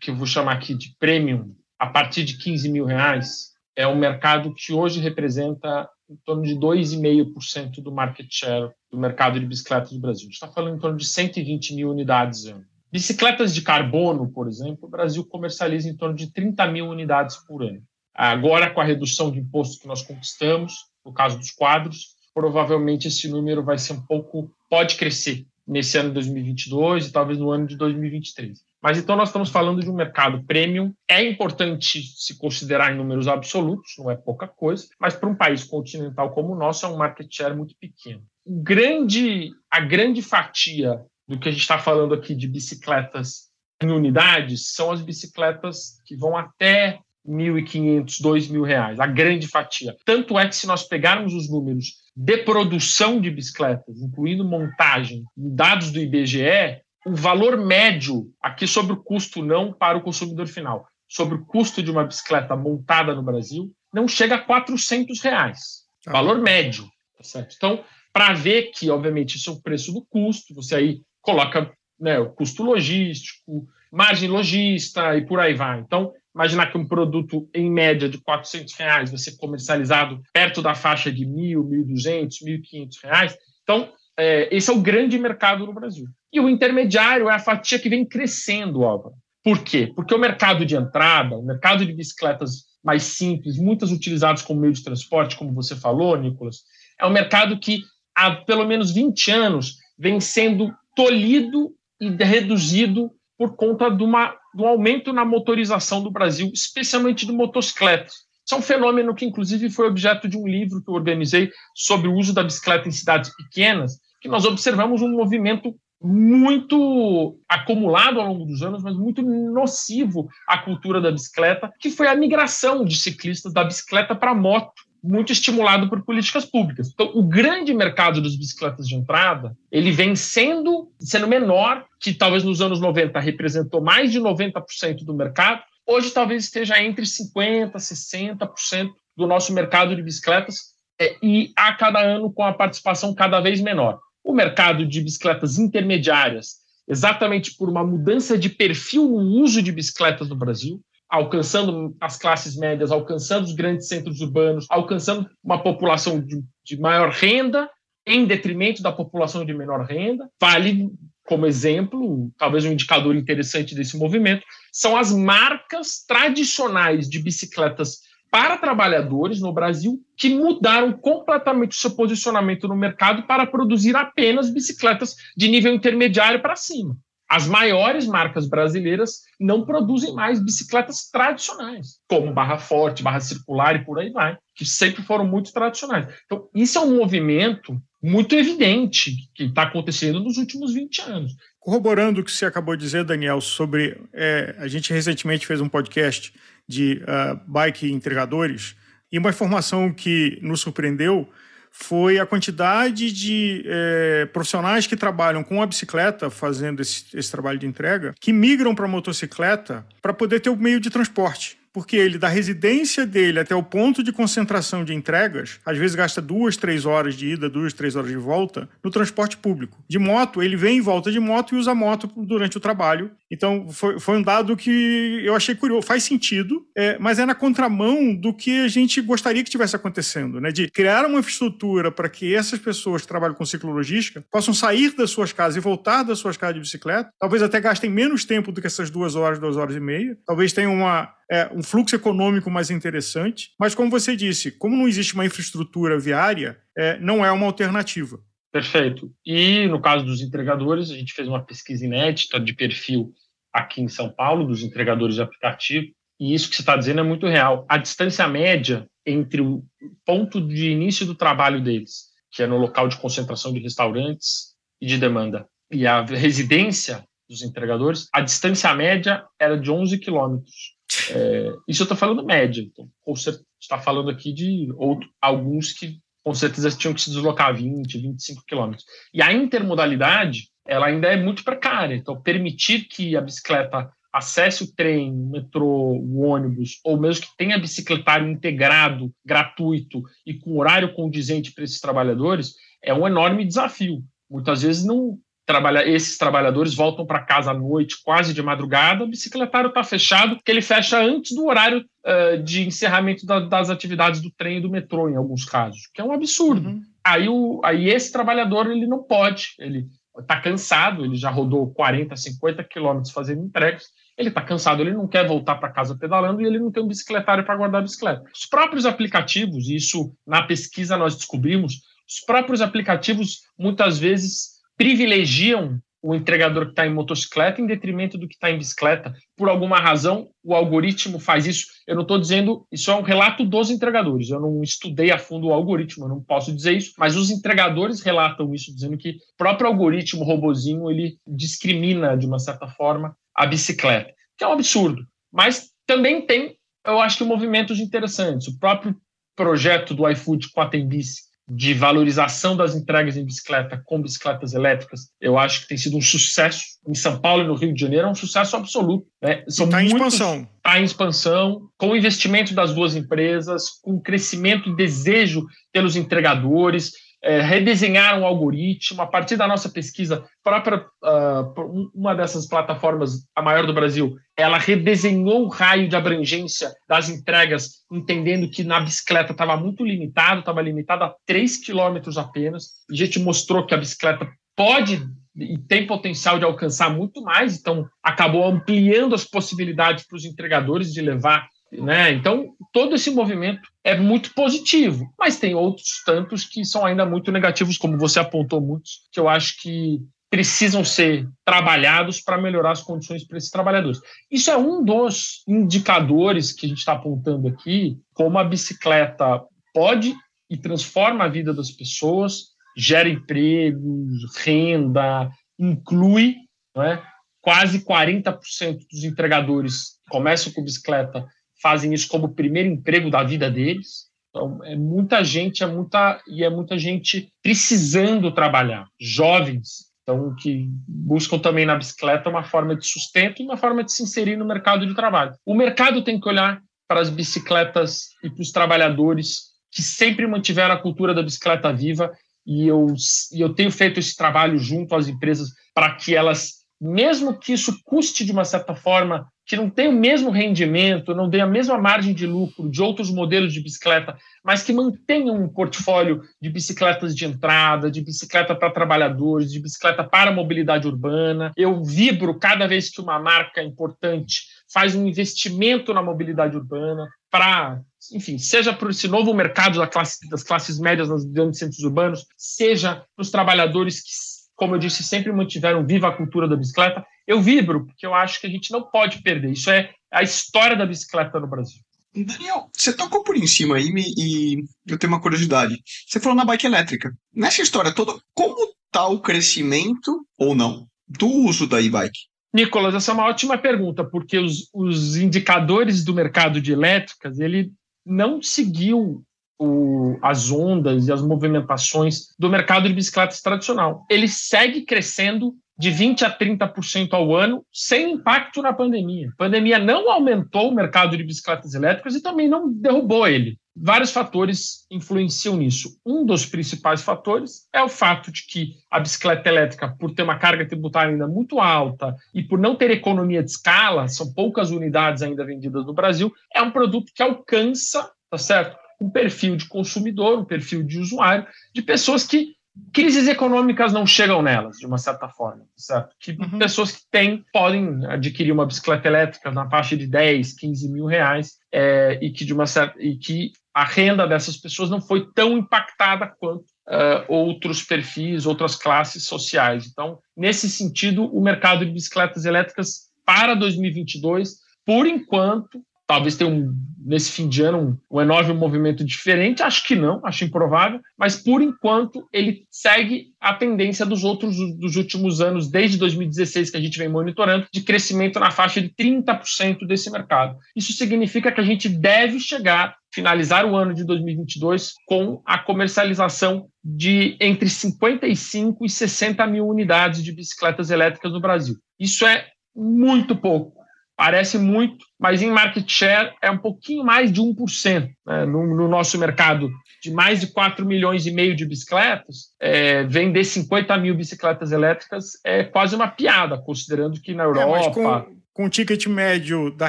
que 0.00 0.10
eu 0.10 0.16
vou 0.16 0.26
chamar 0.26 0.54
aqui 0.54 0.74
de 0.74 0.94
premium, 0.98 1.54
a 1.78 1.86
partir 1.86 2.24
de 2.24 2.38
15 2.38 2.68
mil 2.68 2.84
reais, 2.84 3.52
é 3.76 3.86
um 3.86 3.96
mercado 3.96 4.52
que 4.54 4.72
hoje 4.72 5.00
representa 5.00 5.88
em 6.08 6.16
torno 6.24 6.42
de 6.42 6.54
2,5% 6.56 7.82
do 7.82 7.92
market 7.92 8.26
share 8.30 8.70
do 8.90 8.98
mercado 8.98 9.38
de 9.38 9.46
bicicletas 9.46 9.90
do 9.92 10.00
Brasil. 10.00 10.22
A 10.22 10.24
gente 10.24 10.34
está 10.34 10.48
falando 10.48 10.76
em 10.76 10.80
torno 10.80 10.96
de 10.96 11.06
120 11.06 11.74
mil 11.74 11.90
unidades 11.90 12.44
ano. 12.46 12.64
Bicicletas 12.94 13.52
de 13.52 13.60
carbono, 13.60 14.30
por 14.30 14.46
exemplo, 14.46 14.86
o 14.86 14.88
Brasil 14.88 15.24
comercializa 15.24 15.88
em 15.88 15.96
torno 15.96 16.14
de 16.14 16.32
30 16.32 16.64
mil 16.68 16.86
unidades 16.86 17.34
por 17.38 17.64
ano. 17.64 17.82
Agora, 18.14 18.70
com 18.70 18.80
a 18.80 18.84
redução 18.84 19.32
de 19.32 19.40
imposto 19.40 19.80
que 19.80 19.88
nós 19.88 20.00
conquistamos, 20.00 20.74
no 21.04 21.12
caso 21.12 21.36
dos 21.36 21.50
quadros, 21.50 22.14
provavelmente 22.32 23.08
esse 23.08 23.26
número 23.26 23.64
vai 23.64 23.78
ser 23.78 23.94
um 23.94 24.00
pouco, 24.00 24.48
pode 24.70 24.94
crescer 24.94 25.44
nesse 25.66 25.98
ano 25.98 26.10
de 26.10 26.14
2022 26.14 27.08
e 27.08 27.12
talvez 27.12 27.36
no 27.36 27.50
ano 27.50 27.66
de 27.66 27.76
2023. 27.76 28.60
Mas 28.80 28.96
então 28.96 29.16
nós 29.16 29.30
estamos 29.30 29.50
falando 29.50 29.80
de 29.80 29.90
um 29.90 29.94
mercado 29.96 30.44
premium. 30.44 30.94
É 31.10 31.20
importante 31.28 32.00
se 32.00 32.38
considerar 32.38 32.92
em 32.92 32.96
números 32.96 33.26
absolutos, 33.26 33.90
não 33.98 34.08
é 34.08 34.14
pouca 34.14 34.46
coisa, 34.46 34.86
mas 35.00 35.16
para 35.16 35.28
um 35.28 35.34
país 35.34 35.64
continental 35.64 36.30
como 36.30 36.52
o 36.52 36.56
nosso 36.56 36.86
é 36.86 36.88
um 36.88 36.96
market 36.96 37.26
share 37.28 37.56
muito 37.56 37.74
pequeno. 37.76 38.22
Grande, 38.46 39.50
a 39.68 39.80
grande 39.80 40.22
fatia 40.22 41.04
do 41.26 41.38
que 41.38 41.48
a 41.48 41.52
gente 41.52 41.62
está 41.62 41.78
falando 41.78 42.14
aqui 42.14 42.34
de 42.34 42.46
bicicletas 42.46 43.48
em 43.82 43.90
unidades 43.90 44.72
são 44.72 44.90
as 44.90 45.00
bicicletas 45.00 46.00
que 46.06 46.16
vão 46.16 46.36
até 46.36 47.00
1.500, 47.26 48.20
2.000 48.22 48.66
reais, 48.66 49.00
a 49.00 49.06
grande 49.06 49.48
fatia. 49.48 49.96
Tanto 50.04 50.38
é 50.38 50.46
que 50.46 50.54
se 50.54 50.66
nós 50.66 50.86
pegarmos 50.86 51.32
os 51.32 51.50
números 51.50 52.04
de 52.14 52.38
produção 52.38 53.20
de 53.20 53.30
bicicletas, 53.30 54.00
incluindo 54.00 54.44
montagem, 54.44 55.24
dados 55.36 55.90
do 55.90 55.98
IBGE, 55.98 56.82
o 57.06 57.14
valor 57.14 57.56
médio, 57.56 58.30
aqui 58.40 58.66
sobre 58.66 58.92
o 58.92 59.02
custo 59.02 59.42
não 59.42 59.72
para 59.72 59.98
o 59.98 60.02
consumidor 60.02 60.46
final, 60.46 60.86
sobre 61.08 61.36
o 61.36 61.44
custo 61.44 61.82
de 61.82 61.90
uma 61.90 62.04
bicicleta 62.04 62.56
montada 62.56 63.14
no 63.14 63.22
Brasil, 63.22 63.72
não 63.92 64.06
chega 64.06 64.36
a 64.36 64.40
400 64.40 65.20
reais. 65.20 65.84
Tá. 66.04 66.12
Valor 66.12 66.40
médio. 66.40 66.84
Tá 67.16 67.24
certo? 67.24 67.54
Então, 67.56 67.84
para 68.12 68.32
ver 68.32 68.70
que, 68.70 68.90
obviamente, 68.90 69.36
isso 69.36 69.50
é 69.50 69.52
o 69.52 69.62
preço 69.62 69.92
do 69.92 70.04
custo, 70.04 70.54
você 70.54 70.76
aí 70.76 71.02
coloca 71.24 71.72
né, 71.98 72.18
o 72.18 72.30
custo 72.30 72.62
logístico, 72.62 73.66
margem 73.90 74.28
logista 74.28 75.16
e 75.16 75.26
por 75.26 75.40
aí 75.40 75.54
vai. 75.54 75.80
Então, 75.80 76.12
imaginar 76.34 76.70
que 76.70 76.76
um 76.76 76.86
produto 76.86 77.48
em 77.54 77.70
média 77.70 78.08
de 78.08 78.18
400 78.18 78.74
reais 78.74 79.10
vai 79.10 79.18
ser 79.18 79.36
comercializado 79.36 80.20
perto 80.32 80.60
da 80.60 80.74
faixa 80.74 81.10
de 81.10 81.24
mil, 81.24 81.64
1.200, 81.64 82.42
1.500 82.44 82.88
reais. 83.02 83.38
Então, 83.62 83.88
é, 84.16 84.54
esse 84.54 84.70
é 84.70 84.72
o 84.72 84.80
grande 84.80 85.18
mercado 85.18 85.66
no 85.66 85.72
Brasil. 85.72 86.06
E 86.32 86.38
o 86.38 86.48
intermediário 86.48 87.28
é 87.28 87.34
a 87.34 87.38
fatia 87.38 87.78
que 87.78 87.88
vem 87.88 88.04
crescendo, 88.04 88.84
Álvaro. 88.84 89.14
Por 89.42 89.62
quê? 89.62 89.92
Porque 89.94 90.14
o 90.14 90.18
mercado 90.18 90.64
de 90.66 90.76
entrada, 90.76 91.36
o 91.36 91.44
mercado 91.44 91.84
de 91.86 91.92
bicicletas 91.92 92.64
mais 92.82 93.02
simples, 93.02 93.56
muitas 93.56 93.90
utilizadas 93.90 94.42
como 94.42 94.60
meio 94.60 94.72
de 94.72 94.84
transporte, 94.84 95.36
como 95.36 95.54
você 95.54 95.74
falou, 95.74 96.16
Nicolas, 96.16 96.62
é 97.00 97.06
um 97.06 97.10
mercado 97.10 97.58
que 97.58 97.80
há 98.14 98.30
pelo 98.30 98.66
menos 98.66 98.92
20 98.92 99.30
anos 99.30 99.76
vem 99.98 100.20
sendo 100.20 100.74
tolhido 100.94 101.72
e 102.00 102.08
reduzido 102.10 103.10
por 103.36 103.56
conta 103.56 103.90
de, 103.90 104.02
uma, 104.02 104.34
um 104.56 104.66
aumento 104.66 105.12
na 105.12 105.24
motorização 105.24 106.02
do 106.02 106.10
Brasil, 106.10 106.50
especialmente 106.52 107.26
de 107.26 107.32
motocicletas. 107.32 108.24
Isso 108.44 108.54
é 108.54 108.58
um 108.58 108.62
fenômeno 108.62 109.14
que, 109.14 109.24
inclusive, 109.24 109.70
foi 109.70 109.88
objeto 109.88 110.28
de 110.28 110.36
um 110.36 110.46
livro 110.46 110.82
que 110.82 110.90
eu 110.90 110.94
organizei 110.94 111.50
sobre 111.74 112.08
o 112.08 112.14
uso 112.14 112.34
da 112.34 112.42
bicicleta 112.42 112.88
em 112.88 112.92
cidades 112.92 113.34
pequenas, 113.34 113.98
que 114.20 114.28
nós 114.28 114.44
observamos 114.44 115.00
um 115.02 115.10
movimento 115.10 115.74
muito 116.00 117.38
acumulado 117.48 118.20
ao 118.20 118.28
longo 118.28 118.44
dos 118.44 118.62
anos, 118.62 118.82
mas 118.82 118.94
muito 118.94 119.22
nocivo 119.22 120.28
à 120.46 120.58
cultura 120.58 121.00
da 121.00 121.10
bicicleta, 121.10 121.72
que 121.80 121.90
foi 121.90 122.06
a 122.06 122.14
migração 122.14 122.84
de 122.84 122.96
ciclistas 122.96 123.54
da 123.54 123.64
bicicleta 123.64 124.14
para 124.14 124.32
a 124.32 124.34
moto 124.34 124.83
muito 125.04 125.32
estimulado 125.32 125.88
por 125.90 126.02
políticas 126.02 126.46
públicas. 126.46 126.90
Então, 126.92 127.10
o 127.14 127.22
grande 127.22 127.74
mercado 127.74 128.22
das 128.22 128.34
bicicletas 128.34 128.88
de 128.88 128.94
entrada, 128.94 129.54
ele 129.70 129.92
vem 129.92 130.16
sendo, 130.16 130.90
sendo 130.98 131.28
menor, 131.28 131.84
que 132.00 132.14
talvez 132.14 132.42
nos 132.42 132.62
anos 132.62 132.80
90 132.80 133.20
representou 133.20 133.82
mais 133.82 134.10
de 134.10 134.18
90% 134.18 135.04
do 135.04 135.14
mercado, 135.14 135.62
hoje 135.86 136.10
talvez 136.10 136.44
esteja 136.44 136.82
entre 136.82 137.04
50% 137.04 137.72
e 137.74 137.78
60% 137.78 138.90
do 139.14 139.26
nosso 139.26 139.52
mercado 139.52 139.94
de 139.94 140.02
bicicletas, 140.02 140.74
é, 140.98 141.16
e 141.22 141.52
a 141.54 141.74
cada 141.74 142.00
ano 142.00 142.32
com 142.32 142.42
a 142.42 142.54
participação 142.54 143.14
cada 143.14 143.40
vez 143.40 143.60
menor. 143.60 143.98
O 144.24 144.32
mercado 144.32 144.86
de 144.86 145.02
bicicletas 145.02 145.58
intermediárias, 145.58 146.60
exatamente 146.88 147.54
por 147.56 147.68
uma 147.68 147.84
mudança 147.84 148.38
de 148.38 148.48
perfil 148.48 149.04
no 149.04 149.42
uso 149.42 149.60
de 149.60 149.70
bicicletas 149.70 150.30
no 150.30 150.36
Brasil, 150.36 150.80
alcançando 151.14 151.96
as 152.00 152.16
classes 152.16 152.56
médias, 152.56 152.90
alcançando 152.90 153.44
os 153.44 153.52
grandes 153.52 153.86
centros 153.86 154.20
urbanos, 154.20 154.66
alcançando 154.68 155.30
uma 155.42 155.62
população 155.62 156.20
de, 156.20 156.42
de 156.64 156.80
maior 156.80 157.10
renda, 157.10 157.70
em 158.04 158.26
detrimento 158.26 158.82
da 158.82 158.90
população 158.90 159.44
de 159.44 159.54
menor 159.54 159.86
renda. 159.86 160.28
Vale 160.40 160.90
como 161.24 161.46
exemplo, 161.46 162.30
talvez 162.36 162.64
um 162.64 162.72
indicador 162.72 163.16
interessante 163.16 163.74
desse 163.74 163.96
movimento, 163.96 164.44
são 164.72 164.96
as 164.96 165.10
marcas 165.10 166.04
tradicionais 166.06 167.08
de 167.08 167.18
bicicletas 167.18 168.00
para 168.30 168.58
trabalhadores 168.58 169.40
no 169.40 169.52
Brasil 169.52 169.98
que 170.18 170.28
mudaram 170.28 170.92
completamente 170.92 171.72
o 171.72 171.80
seu 171.80 171.92
posicionamento 171.92 172.66
no 172.66 172.76
mercado 172.76 173.22
para 173.22 173.46
produzir 173.46 173.94
apenas 173.96 174.50
bicicletas 174.50 175.14
de 175.36 175.48
nível 175.48 175.72
intermediário 175.72 176.42
para 176.42 176.56
cima. 176.56 176.96
As 177.28 177.46
maiores 177.46 178.06
marcas 178.06 178.48
brasileiras 178.48 179.22
não 179.40 179.64
produzem 179.64 180.14
mais 180.14 180.42
bicicletas 180.42 181.08
tradicionais, 181.10 181.98
como 182.08 182.32
barra 182.32 182.58
forte, 182.58 183.02
barra 183.02 183.20
circular 183.20 183.76
e 183.76 183.84
por 183.84 183.98
aí 183.98 184.10
vai, 184.10 184.36
que 184.54 184.64
sempre 184.64 185.02
foram 185.02 185.26
muito 185.26 185.52
tradicionais. 185.52 186.06
Então, 186.26 186.48
isso 186.54 186.78
é 186.78 186.80
um 186.82 186.96
movimento 186.96 187.80
muito 188.02 188.34
evidente 188.34 189.12
que 189.34 189.44
está 189.44 189.62
acontecendo 189.62 190.20
nos 190.20 190.36
últimos 190.36 190.74
20 190.74 191.00
anos. 191.02 191.32
Corroborando 191.58 192.20
o 192.20 192.24
que 192.24 192.30
você 192.30 192.44
acabou 192.44 192.76
de 192.76 192.84
dizer, 192.84 193.04
Daniel, 193.04 193.40
sobre. 193.40 193.98
É, 194.12 194.54
a 194.58 194.68
gente 194.68 194.92
recentemente 194.92 195.46
fez 195.46 195.60
um 195.60 195.68
podcast 195.68 196.32
de 196.68 197.02
uh, 197.02 197.40
bike 197.46 197.90
entregadores, 197.90 198.76
e 199.14 199.18
uma 199.18 199.30
informação 199.30 199.92
que 199.92 200.40
nos 200.42 200.60
surpreendeu 200.60 201.28
foi 201.76 202.20
a 202.20 202.24
quantidade 202.24 203.10
de 203.10 203.64
é, 203.66 204.26
profissionais 204.26 204.86
que 204.86 204.96
trabalham 204.96 205.42
com 205.42 205.60
a 205.60 205.66
bicicleta, 205.66 206.30
fazendo 206.30 206.80
esse, 206.80 207.04
esse 207.12 207.30
trabalho 207.32 207.58
de 207.58 207.66
entrega, 207.66 208.14
que 208.20 208.32
migram 208.32 208.76
para 208.76 208.84
a 208.84 208.88
motocicleta 208.88 209.84
para 210.00 210.14
poder 210.14 210.38
ter 210.38 210.50
o 210.50 210.56
meio 210.56 210.78
de 210.78 210.88
transporte 210.88 211.58
porque 211.74 211.96
ele, 211.96 212.18
da 212.18 212.28
residência 212.28 213.04
dele 213.04 213.40
até 213.40 213.52
o 213.52 213.62
ponto 213.62 214.00
de 214.00 214.12
concentração 214.12 214.84
de 214.84 214.94
entregas, 214.94 215.58
às 215.66 215.76
vezes 215.76 215.96
gasta 215.96 216.22
duas, 216.22 216.56
três 216.56 216.86
horas 216.86 217.16
de 217.16 217.30
ida, 217.30 217.50
duas, 217.50 217.72
três 217.72 217.96
horas 217.96 218.10
de 218.10 218.16
volta 218.16 218.68
no 218.80 218.92
transporte 218.92 219.36
público. 219.36 219.76
De 219.88 219.98
moto, 219.98 220.40
ele 220.40 220.54
vem 220.54 220.76
e 220.76 220.80
volta 220.80 221.10
de 221.10 221.18
moto 221.18 221.52
e 221.52 221.58
usa 221.58 221.74
moto 221.74 222.06
durante 222.16 222.56
o 222.56 222.60
trabalho. 222.60 223.10
Então, 223.34 223.68
foi, 223.68 223.98
foi 223.98 224.16
um 224.16 224.22
dado 224.22 224.56
que 224.56 225.20
eu 225.24 225.34
achei 225.34 225.54
curioso. 225.54 225.86
Faz 225.86 226.04
sentido, 226.04 226.64
é, 226.76 226.96
mas 226.98 227.18
é 227.18 227.26
na 227.26 227.34
contramão 227.34 228.14
do 228.14 228.32
que 228.32 228.60
a 228.60 228.68
gente 228.68 229.00
gostaria 229.00 229.42
que 229.42 229.50
tivesse 229.50 229.74
acontecendo, 229.74 230.40
né? 230.40 230.52
De 230.52 230.70
criar 230.70 231.04
uma 231.04 231.18
infraestrutura 231.18 231.90
para 231.90 232.08
que 232.08 232.34
essas 232.34 232.58
pessoas 232.58 233.02
que 233.02 233.08
trabalham 233.08 233.34
com 233.34 233.44
ciclologística 233.44 234.24
possam 234.30 234.54
sair 234.54 234.94
das 234.94 235.10
suas 235.10 235.32
casas 235.32 235.56
e 235.56 235.60
voltar 235.60 236.04
das 236.04 236.18
suas 236.18 236.36
casas 236.36 236.54
de 236.54 236.60
bicicleta. 236.60 237.10
Talvez 237.18 237.42
até 237.42 237.60
gastem 237.60 237.90
menos 237.90 238.24
tempo 238.24 238.52
do 238.52 238.60
que 238.60 238.66
essas 238.66 238.88
duas 238.88 239.16
horas, 239.16 239.38
duas 239.38 239.56
horas 239.56 239.74
e 239.74 239.80
meia. 239.80 240.16
Talvez 240.24 240.52
tenham 240.52 240.72
uma 240.72 241.12
é, 241.30 241.50
um 241.52 241.62
fluxo 241.62 241.96
econômico 241.96 242.50
mais 242.50 242.70
interessante. 242.70 243.50
Mas, 243.58 243.74
como 243.74 243.90
você 243.90 244.14
disse, 244.14 244.52
como 244.52 244.76
não 244.76 244.86
existe 244.86 245.14
uma 245.14 245.26
infraestrutura 245.26 245.98
viária, 245.98 246.58
é, 246.76 246.98
não 246.98 247.24
é 247.24 247.32
uma 247.32 247.46
alternativa. 247.46 248.18
Perfeito. 248.52 249.12
E 249.26 249.66
no 249.66 249.80
caso 249.80 250.04
dos 250.04 250.20
entregadores, 250.20 250.88
a 250.90 250.94
gente 250.94 251.12
fez 251.12 251.26
uma 251.26 251.42
pesquisa 251.42 251.84
inédita 251.84 252.38
de 252.38 252.54
perfil 252.54 253.12
aqui 253.54 253.80
em 253.80 253.88
São 253.88 254.10
Paulo, 254.10 254.46
dos 254.46 254.62
entregadores 254.62 255.14
de 255.14 255.22
aplicativo, 255.22 255.86
e 256.18 256.34
isso 256.34 256.50
que 256.50 256.56
você 256.56 256.62
está 256.62 256.76
dizendo 256.76 257.00
é 257.00 257.04
muito 257.04 257.26
real. 257.26 257.64
A 257.68 257.78
distância 257.78 258.26
média 258.26 258.86
entre 259.06 259.40
o 259.40 259.64
ponto 260.04 260.40
de 260.40 260.70
início 260.70 261.06
do 261.06 261.14
trabalho 261.14 261.62
deles, 261.62 262.06
que 262.32 262.42
é 262.42 262.46
no 262.46 262.58
local 262.58 262.88
de 262.88 262.98
concentração 262.98 263.52
de 263.52 263.60
restaurantes 263.60 264.54
e 264.80 264.86
de 264.86 264.98
demanda, 264.98 265.46
e 265.70 265.86
a 265.86 266.02
residência 266.02 267.04
dos 267.28 267.42
entregadores, 267.42 268.08
a 268.12 268.20
distância 268.20 268.74
média 268.74 269.24
era 269.38 269.58
de 269.58 269.70
11 269.70 269.98
quilômetros. 269.98 270.74
É, 271.10 271.52
isso 271.66 271.82
eu 271.82 271.84
estou 271.84 271.96
falando 271.96 272.24
média. 272.24 272.62
Então, 272.62 272.88
você 273.06 273.38
está 273.60 273.78
falando 273.78 274.10
aqui 274.10 274.32
de 274.32 274.68
outro, 274.76 275.08
alguns 275.20 275.72
que 275.72 275.98
com 276.22 276.34
certeza 276.34 276.70
tinham 276.70 276.94
que 276.94 277.00
se 277.00 277.10
deslocar 277.10 277.54
20, 277.54 277.98
25 277.98 278.42
quilômetros. 278.46 278.84
E 279.12 279.22
a 279.22 279.32
intermodalidade, 279.32 280.48
ela 280.66 280.86
ainda 280.86 281.08
é 281.08 281.16
muito 281.16 281.44
precária. 281.44 281.94
Então, 281.94 282.20
permitir 282.20 282.86
que 282.88 283.16
a 283.16 283.20
bicicleta 283.20 283.90
acesse 284.12 284.62
o 284.62 284.72
trem, 284.72 285.10
o 285.10 285.26
metrô, 285.26 285.66
o 285.66 286.20
ônibus, 286.20 286.80
ou 286.84 286.98
mesmo 286.98 287.26
que 287.26 287.36
tenha 287.36 287.58
bicicletário 287.58 288.30
integrado, 288.30 289.12
gratuito 289.24 290.02
e 290.24 290.34
com 290.34 290.56
horário 290.56 290.94
condizente 290.94 291.52
para 291.52 291.64
esses 291.64 291.80
trabalhadores, 291.80 292.54
é 292.80 292.94
um 292.94 293.06
enorme 293.06 293.44
desafio. 293.44 294.02
Muitas 294.30 294.62
vezes 294.62 294.84
não, 294.84 295.18
trabalha, 295.44 295.88
esses 295.88 296.16
trabalhadores 296.16 296.74
voltam 296.74 297.04
para 297.04 297.24
casa 297.24 297.50
à 297.50 297.54
noite, 297.54 298.02
quase 298.04 298.32
de 298.32 298.42
madrugada, 298.42 299.04
o 299.04 299.08
bicicletário 299.08 299.68
está 299.68 299.82
fechado, 299.82 300.36
porque 300.36 300.50
ele 300.50 300.62
fecha 300.62 300.98
antes 300.98 301.34
do 301.34 301.46
horário 301.46 301.84
uh, 302.06 302.42
de 302.42 302.66
encerramento 302.66 303.26
da, 303.26 303.40
das 303.40 303.70
atividades 303.70 304.20
do 304.20 304.30
trem 304.30 304.58
e 304.58 304.60
do 304.60 304.70
metrô, 304.70 305.08
em 305.08 305.16
alguns 305.16 305.44
casos, 305.44 305.88
que 305.92 306.00
é 306.00 306.04
um 306.04 306.12
absurdo. 306.12 306.68
Uhum. 306.68 306.82
Aí, 307.04 307.28
o, 307.28 307.60
aí 307.64 307.90
esse 307.90 308.10
trabalhador 308.12 308.70
ele 308.70 308.86
não 308.86 309.02
pode, 309.02 309.54
ele 309.58 309.86
está 310.18 310.40
cansado, 310.40 311.04
ele 311.04 311.16
já 311.16 311.30
rodou 311.30 311.72
40, 311.72 312.16
50 312.16 312.64
quilômetros 312.64 313.12
fazendo 313.12 313.42
entregas, 313.42 313.84
ele 314.16 314.28
está 314.28 314.40
cansado, 314.40 314.80
ele 314.80 314.92
não 314.92 315.08
quer 315.08 315.26
voltar 315.26 315.56
para 315.56 315.72
casa 315.72 315.96
pedalando 315.96 316.40
e 316.40 316.46
ele 316.46 316.58
não 316.58 316.70
tem 316.70 316.82
um 316.82 316.88
bicicletário 316.88 317.44
para 317.44 317.56
guardar 317.56 317.80
a 317.80 317.84
bicicleta. 317.84 318.22
Os 318.32 318.46
próprios 318.46 318.86
aplicativos, 318.86 319.68
isso 319.68 320.14
na 320.26 320.42
pesquisa 320.42 320.96
nós 320.96 321.16
descobrimos, 321.16 321.80
os 322.08 322.20
próprios 322.20 322.60
aplicativos 322.60 323.40
muitas 323.58 323.98
vezes 323.98 324.54
privilegiam 324.76 325.80
o 326.04 326.14
entregador 326.14 326.66
que 326.66 326.72
está 326.72 326.86
em 326.86 326.92
motocicleta 326.92 327.62
em 327.62 327.66
detrimento 327.66 328.18
do 328.18 328.28
que 328.28 328.34
está 328.34 328.50
em 328.50 328.58
bicicleta. 328.58 329.14
Por 329.34 329.48
alguma 329.48 329.78
razão, 329.78 330.28
o 330.42 330.54
algoritmo 330.54 331.18
faz 331.18 331.46
isso. 331.46 331.66
Eu 331.86 331.94
não 331.94 332.02
estou 332.02 332.18
dizendo, 332.18 332.66
isso 332.70 332.90
é 332.90 332.94
um 332.94 333.00
relato 333.00 333.42
dos 333.42 333.70
entregadores. 333.70 334.28
Eu 334.28 334.38
não 334.38 334.62
estudei 334.62 335.10
a 335.10 335.16
fundo 335.18 335.46
o 335.46 335.52
algoritmo, 335.54 336.04
eu 336.04 336.10
não 336.10 336.22
posso 336.22 336.54
dizer 336.54 336.76
isso, 336.76 336.92
mas 336.98 337.16
os 337.16 337.30
entregadores 337.30 338.02
relatam 338.02 338.54
isso, 338.54 338.74
dizendo 338.74 338.98
que 338.98 339.12
o 339.12 339.36
próprio 339.38 339.66
algoritmo 339.66 340.24
robozinho 340.24 340.90
ele 340.90 341.16
discrimina, 341.26 342.18
de 342.18 342.26
uma 342.26 342.38
certa 342.38 342.68
forma, 342.68 343.16
a 343.34 343.46
bicicleta, 343.46 344.12
que 344.36 344.44
é 344.44 344.46
um 344.46 344.52
absurdo. 344.52 345.06
Mas 345.32 345.70
também 345.86 346.26
tem, 346.26 346.54
eu 346.86 347.00
acho 347.00 347.16
que 347.16 347.24
movimentos 347.24 347.80
interessantes. 347.80 348.46
O 348.48 348.58
próprio 348.58 348.94
projeto 349.34 349.94
do 349.94 350.06
iFood 350.10 350.50
com 350.52 350.60
a 350.60 350.68
Tembice, 350.68 351.22
de 351.48 351.74
valorização 351.74 352.56
das 352.56 352.74
entregas 352.74 353.16
em 353.16 353.24
bicicleta 353.24 353.82
com 353.84 354.00
bicicletas 354.00 354.54
elétricas, 354.54 355.10
eu 355.20 355.38
acho 355.38 355.62
que 355.62 355.68
tem 355.68 355.76
sido 355.76 355.96
um 355.96 356.00
sucesso. 356.00 356.62
Em 356.88 356.94
São 356.94 357.20
Paulo 357.20 357.44
e 357.44 357.46
no 357.46 357.54
Rio 357.54 357.74
de 357.74 357.80
Janeiro 357.80 358.06
é 358.06 358.10
um 358.10 358.14
sucesso 358.14 358.56
absoluto. 358.56 359.06
Né? 359.22 359.44
Está 359.46 359.82
em 359.82 359.86
expansão. 359.86 360.48
Está 360.56 360.80
em 360.80 360.84
expansão, 360.84 361.68
com 361.76 361.90
o 361.90 361.96
investimento 361.96 362.54
das 362.54 362.74
duas 362.74 362.96
empresas, 362.96 363.68
com 363.82 363.94
o 363.94 364.00
crescimento 364.00 364.70
e 364.70 364.76
desejo 364.76 365.44
pelos 365.72 365.96
entregadores, 365.96 366.92
é, 367.24 367.40
redesenhar 367.40 368.20
um 368.20 368.26
algoritmo 368.26 369.00
a 369.00 369.06
partir 369.06 369.36
da 369.36 369.48
nossa 369.48 369.70
pesquisa 369.70 370.24
própria 370.42 370.84
uh, 371.02 371.90
uma 371.94 372.14
dessas 372.14 372.46
plataformas 372.46 373.26
a 373.34 373.40
maior 373.40 373.66
do 373.66 373.72
Brasil 373.72 374.14
ela 374.36 374.58
redesenhou 374.58 375.44
o 375.44 375.48
raio 375.48 375.88
de 375.88 375.96
abrangência 375.96 376.70
das 376.86 377.08
entregas 377.08 377.82
entendendo 377.90 378.50
que 378.50 378.62
na 378.62 378.78
bicicleta 378.78 379.32
estava 379.32 379.56
muito 379.56 379.82
limitado 379.82 380.40
estava 380.40 380.60
limitado 380.60 381.04
a 381.04 381.14
3 381.26 381.64
quilômetros 381.64 382.18
apenas 382.18 382.84
a 382.90 382.94
gente 382.94 383.18
mostrou 383.18 383.64
que 383.64 383.72
a 383.72 383.78
bicicleta 383.78 384.28
pode 384.54 385.02
e 385.34 385.56
tem 385.56 385.86
potencial 385.86 386.38
de 386.38 386.44
alcançar 386.44 386.90
muito 386.90 387.22
mais 387.22 387.58
então 387.58 387.88
acabou 388.02 388.46
ampliando 388.46 389.14
as 389.14 389.24
possibilidades 389.24 390.06
para 390.06 390.16
os 390.16 390.26
entregadores 390.26 390.92
de 390.92 391.00
levar 391.00 391.48
né? 391.80 392.12
Então, 392.12 392.54
todo 392.72 392.94
esse 392.94 393.10
movimento 393.10 393.68
é 393.82 393.98
muito 393.98 394.32
positivo, 394.34 395.06
mas 395.18 395.38
tem 395.38 395.54
outros 395.54 396.02
tantos 396.04 396.44
que 396.44 396.64
são 396.64 396.84
ainda 396.84 397.04
muito 397.04 397.30
negativos, 397.32 397.78
como 397.78 397.98
você 397.98 398.18
apontou 398.18 398.60
muitos, 398.60 399.08
que 399.12 399.20
eu 399.20 399.28
acho 399.28 399.60
que 399.60 400.00
precisam 400.30 400.84
ser 400.84 401.28
trabalhados 401.44 402.20
para 402.20 402.36
melhorar 402.36 402.72
as 402.72 402.82
condições 402.82 403.24
para 403.24 403.38
esses 403.38 403.50
trabalhadores. 403.50 404.00
Isso 404.28 404.50
é 404.50 404.56
um 404.56 404.84
dos 404.84 405.44
indicadores 405.46 406.52
que 406.52 406.66
a 406.66 406.68
gente 406.68 406.78
está 406.78 406.94
apontando 406.94 407.46
aqui, 407.46 407.96
como 408.12 408.38
a 408.38 408.44
bicicleta 408.44 409.40
pode 409.72 410.12
e 410.50 410.56
transforma 410.56 411.24
a 411.24 411.28
vida 411.28 411.54
das 411.54 411.70
pessoas, 411.70 412.46
gera 412.76 413.08
empregos, 413.08 414.36
renda, 414.36 415.30
inclui 415.56 416.36
né, 416.76 417.00
quase 417.40 417.84
40% 417.84 418.78
dos 418.90 419.04
entregadores 419.04 420.00
começam 420.10 420.52
com 420.52 420.64
bicicleta 420.64 421.24
fazem 421.64 421.94
isso 421.94 422.08
como 422.08 422.34
primeiro 422.34 422.68
emprego 422.68 423.08
da 423.08 423.22
vida 423.22 423.50
deles. 423.50 424.12
Então, 424.28 424.62
é 424.64 424.76
muita 424.76 425.24
gente, 425.24 425.64
é 425.64 425.66
muita 425.66 426.20
e 426.28 426.44
é 426.44 426.50
muita 426.50 426.78
gente 426.78 427.32
precisando 427.42 428.30
trabalhar, 428.30 428.86
jovens, 429.00 429.86
então 430.02 430.34
que 430.38 430.68
buscam 430.86 431.38
também 431.38 431.64
na 431.64 431.76
bicicleta 431.76 432.28
uma 432.28 432.44
forma 432.44 432.76
de 432.76 432.86
sustento 432.86 433.40
e 433.40 433.44
uma 433.46 433.56
forma 433.56 433.82
de 433.82 433.92
se 433.92 434.02
inserir 434.02 434.36
no 434.36 434.44
mercado 434.44 434.86
de 434.86 434.94
trabalho. 434.94 435.32
O 435.46 435.54
mercado 435.54 436.04
tem 436.04 436.20
que 436.20 436.28
olhar 436.28 436.60
para 436.86 437.00
as 437.00 437.08
bicicletas 437.08 438.08
e 438.22 438.28
para 438.28 438.42
os 438.42 438.50
trabalhadores 438.50 439.54
que 439.72 439.80
sempre 439.80 440.26
mantiveram 440.26 440.74
a 440.74 440.80
cultura 440.80 441.14
da 441.14 441.22
bicicleta 441.22 441.72
viva 441.72 442.12
e 442.46 442.68
eu, 442.68 442.86
e 443.32 443.40
eu 443.40 443.54
tenho 443.54 443.70
feito 443.70 443.98
esse 443.98 444.14
trabalho 444.14 444.58
junto 444.58 444.94
às 444.94 445.08
empresas 445.08 445.48
para 445.72 445.94
que 445.94 446.14
elas, 446.14 446.64
mesmo 446.78 447.38
que 447.38 447.54
isso 447.54 447.74
custe 447.84 448.24
de 448.24 448.32
uma 448.32 448.44
certa 448.44 448.74
forma 448.74 449.26
que 449.46 449.56
não 449.56 449.68
tem 449.68 449.88
o 449.88 449.92
mesmo 449.92 450.30
rendimento, 450.30 451.14
não 451.14 451.28
tem 451.28 451.40
a 451.40 451.46
mesma 451.46 451.76
margem 451.76 452.14
de 452.14 452.26
lucro 452.26 452.70
de 452.70 452.82
outros 452.82 453.10
modelos 453.10 453.52
de 453.52 453.60
bicicleta, 453.60 454.16
mas 454.42 454.62
que 454.62 454.72
mantenham 454.72 455.36
um 455.36 455.48
portfólio 455.48 456.22
de 456.40 456.48
bicicletas 456.48 457.14
de 457.14 457.26
entrada, 457.26 457.90
de 457.90 458.00
bicicleta 458.00 458.54
para 458.54 458.70
trabalhadores, 458.70 459.52
de 459.52 459.60
bicicleta 459.60 460.02
para 460.02 460.32
mobilidade 460.32 460.86
urbana. 460.86 461.52
Eu 461.56 461.82
vibro 461.84 462.38
cada 462.38 462.66
vez 462.66 462.90
que 462.90 463.00
uma 463.00 463.18
marca 463.18 463.62
importante 463.62 464.44
faz 464.72 464.94
um 464.94 465.06
investimento 465.06 465.92
na 465.92 466.02
mobilidade 466.02 466.56
urbana 466.56 467.06
para, 467.30 467.80
enfim, 468.12 468.38
seja 468.38 468.72
para 468.72 468.90
esse 468.90 469.08
novo 469.08 469.34
mercado 469.34 469.78
da 469.78 469.86
classe, 469.86 470.26
das 470.28 470.42
classes 470.42 470.78
médias 470.78 471.08
nos 471.08 471.24
grandes 471.24 471.58
centros 471.58 471.80
urbanos, 471.80 472.24
seja 472.36 473.04
para 473.14 473.22
os 473.22 473.30
trabalhadores 473.30 474.00
que 474.00 474.34
como 474.56 474.76
eu 474.76 474.78
disse, 474.78 475.02
sempre 475.02 475.32
mantiveram 475.32 475.84
viva 475.84 476.08
a 476.08 476.12
cultura 476.16 476.48
da 476.48 476.56
bicicleta. 476.56 477.04
Eu 477.26 477.40
vibro, 477.40 477.86
porque 477.86 478.06
eu 478.06 478.14
acho 478.14 478.40
que 478.40 478.46
a 478.46 478.50
gente 478.50 478.70
não 478.70 478.82
pode 478.82 479.22
perder. 479.22 479.52
Isso 479.52 479.70
é 479.70 479.92
a 480.12 480.22
história 480.22 480.76
da 480.76 480.86
bicicleta 480.86 481.40
no 481.40 481.46
Brasil. 481.46 481.80
Daniel, 482.14 482.70
você 482.72 482.92
tocou 482.92 483.24
por 483.24 483.36
em 483.36 483.46
cima 483.46 483.76
aí 483.76 483.90
e 484.16 484.64
eu 484.86 484.96
tenho 484.96 485.12
uma 485.12 485.20
curiosidade. 485.20 485.82
Você 486.06 486.20
falou 486.20 486.36
na 486.36 486.44
bike 486.44 486.66
elétrica. 486.66 487.12
Nessa 487.34 487.62
história 487.62 487.92
toda, 487.92 488.14
como 488.32 488.72
está 488.86 489.08
o 489.08 489.20
crescimento, 489.20 490.24
ou 490.38 490.54
não, 490.54 490.86
do 491.08 491.26
uso 491.26 491.66
da 491.66 491.80
e-bike? 491.80 492.20
Nicolas, 492.52 492.94
essa 492.94 493.10
é 493.10 493.14
uma 493.14 493.26
ótima 493.26 493.58
pergunta, 493.58 494.04
porque 494.04 494.38
os, 494.38 494.68
os 494.72 495.16
indicadores 495.16 496.04
do 496.04 496.14
mercado 496.14 496.60
de 496.60 496.72
elétricas, 496.72 497.40
ele 497.40 497.72
não 498.06 498.40
seguiu 498.40 499.24
o, 499.58 500.16
as 500.22 500.52
ondas 500.52 501.08
e 501.08 501.12
as 501.12 501.20
movimentações 501.20 502.28
do 502.38 502.48
mercado 502.48 502.86
de 502.86 502.94
bicicletas 502.94 503.40
tradicional. 503.40 504.06
Ele 504.08 504.28
segue 504.28 504.82
crescendo 504.82 505.56
de 505.76 505.90
20% 505.90 506.22
a 506.22 506.30
30% 506.30 507.12
ao 507.12 507.34
ano, 507.34 507.64
sem 507.72 508.12
impacto 508.12 508.62
na 508.62 508.72
pandemia. 508.72 509.28
A 509.30 509.36
pandemia 509.36 509.78
não 509.78 510.10
aumentou 510.10 510.70
o 510.70 510.74
mercado 510.74 511.16
de 511.16 511.24
bicicletas 511.24 511.74
elétricas 511.74 512.14
e 512.14 512.22
também 512.22 512.48
não 512.48 512.72
derrubou 512.72 513.26
ele. 513.26 513.58
Vários 513.76 514.12
fatores 514.12 514.86
influenciam 514.88 515.56
nisso. 515.56 515.98
Um 516.06 516.24
dos 516.24 516.46
principais 516.46 517.02
fatores 517.02 517.66
é 517.72 517.82
o 517.82 517.88
fato 517.88 518.30
de 518.30 518.46
que 518.46 518.74
a 518.88 519.00
bicicleta 519.00 519.48
elétrica, 519.48 519.88
por 519.98 520.14
ter 520.14 520.22
uma 520.22 520.38
carga 520.38 520.64
tributária 520.64 521.10
ainda 521.10 521.26
muito 521.26 521.58
alta 521.58 522.14
e 522.32 522.40
por 522.40 522.58
não 522.58 522.76
ter 522.76 522.92
economia 522.92 523.42
de 523.42 523.50
escala, 523.50 524.06
são 524.06 524.32
poucas 524.32 524.70
unidades 524.70 525.22
ainda 525.22 525.44
vendidas 525.44 525.84
no 525.84 525.92
Brasil, 525.92 526.32
é 526.54 526.62
um 526.62 526.70
produto 526.70 527.10
que 527.12 527.22
alcança, 527.22 528.08
tá 528.30 528.38
certo? 528.38 528.76
um 529.00 529.10
perfil 529.10 529.56
de 529.56 529.68
consumidor, 529.68 530.38
um 530.38 530.44
perfil 530.44 530.82
de 530.82 530.98
usuário, 530.98 531.46
de 531.74 531.82
pessoas 531.82 532.24
que 532.24 532.54
crises 532.92 533.28
econômicas 533.28 533.92
não 533.92 534.06
chegam 534.06 534.42
nelas, 534.42 534.78
de 534.78 534.86
uma 534.86 534.98
certa 534.98 535.28
forma, 535.28 535.64
certo? 535.76 536.14
Que 536.18 536.32
uhum. 536.32 536.58
pessoas 536.58 536.92
que 536.92 537.02
têm 537.10 537.44
podem 537.52 538.04
adquirir 538.06 538.52
uma 538.52 538.66
bicicleta 538.66 539.06
elétrica 539.06 539.50
na 539.50 539.68
faixa 539.68 539.96
de 539.96 540.06
10, 540.06 540.54
15 540.54 540.88
mil 540.88 541.06
reais 541.06 541.52
é, 541.72 542.18
e 542.20 542.30
que 542.30 542.44
de 542.44 542.52
uma 542.52 542.66
certa 542.66 543.00
e 543.00 543.16
que 543.16 543.52
a 543.72 543.84
renda 543.84 544.26
dessas 544.26 544.56
pessoas 544.56 544.88
não 544.88 545.00
foi 545.00 545.28
tão 545.32 545.58
impactada 545.58 546.32
quanto 546.38 546.64
uh, 546.88 547.24
outros 547.26 547.82
perfis, 547.82 548.46
outras 548.46 548.76
classes 548.76 549.24
sociais. 549.24 549.86
Então, 549.90 550.20
nesse 550.36 550.70
sentido, 550.70 551.24
o 551.24 551.40
mercado 551.40 551.84
de 551.84 551.90
bicicletas 551.90 552.44
elétricas 552.44 553.10
para 553.24 553.54
2022, 553.54 554.58
por 554.86 555.06
enquanto, 555.06 555.82
talvez 556.14 556.36
tenha 556.36 556.48
um, 556.48 556.72
nesse 557.04 557.32
fim 557.32 557.48
de 557.48 557.62
ano 557.62 557.98
um, 558.10 558.18
um, 558.18 558.20
enorme 558.20 558.54
movimento 558.54 559.04
diferente, 559.04 559.62
acho 559.62 559.84
que 559.84 559.96
não, 559.96 560.24
acho 560.24 560.44
improvável, 560.44 561.00
mas 561.18 561.36
por 561.36 561.60
enquanto 561.60 562.26
ele 562.32 562.64
segue 562.70 563.32
a 563.40 563.52
tendência 563.52 564.06
dos 564.06 564.22
outros 564.22 564.56
dos 564.78 564.94
últimos 564.94 565.40
anos, 565.40 565.68
desde 565.68 565.98
2016 565.98 566.70
que 566.70 566.76
a 566.76 566.80
gente 566.80 566.98
vem 566.98 567.08
monitorando, 567.08 567.66
de 567.72 567.82
crescimento 567.82 568.38
na 568.38 568.52
faixa 568.52 568.80
de 568.80 568.90
30% 568.90 569.86
desse 569.86 570.10
mercado. 570.10 570.56
Isso 570.76 570.92
significa 570.92 571.50
que 571.50 571.60
a 571.60 571.64
gente 571.64 571.88
deve 571.88 572.38
chegar 572.38 572.94
finalizar 573.12 573.64
o 573.64 573.76
ano 573.76 573.94
de 573.94 574.04
2022 574.04 574.94
com 575.06 575.40
a 575.46 575.56
comercialização 575.56 576.66
de 576.82 577.36
entre 577.40 577.68
55 577.68 578.84
e 578.84 578.90
60 578.90 579.46
mil 579.46 579.68
unidades 579.68 580.22
de 580.22 580.32
bicicletas 580.32 580.90
elétricas 580.90 581.32
no 581.32 581.40
Brasil. 581.40 581.76
Isso 581.98 582.26
é 582.26 582.46
muito 582.74 583.36
pouco 583.36 583.83
Parece 584.16 584.58
muito, 584.58 585.04
mas 585.18 585.42
em 585.42 585.50
market 585.50 585.90
share 585.90 586.32
é 586.40 586.50
um 586.50 586.58
pouquinho 586.58 587.04
mais 587.04 587.32
de 587.32 587.40
1%. 587.40 588.08
Né? 588.26 588.46
No, 588.46 588.66
no 588.76 588.88
nosso 588.88 589.18
mercado 589.18 589.70
de 590.04 590.10
mais 590.12 590.40
de 590.40 590.48
4 590.48 590.84
milhões 590.84 591.26
e 591.26 591.30
meio 591.30 591.56
de 591.56 591.64
bicicletas, 591.64 592.50
é, 592.60 593.04
vender 593.04 593.42
50 593.42 593.96
mil 593.96 594.14
bicicletas 594.14 594.70
elétricas 594.70 595.32
é 595.42 595.64
quase 595.64 595.96
uma 595.96 596.06
piada, 596.06 596.58
considerando 596.58 597.20
que 597.20 597.32
na 597.32 597.44
Europa. 597.44 598.26
É, 598.28 598.34
com, 598.52 598.66
o 598.66 598.68
ticket 598.68 599.06
médio 599.06 599.70
da 599.70 599.88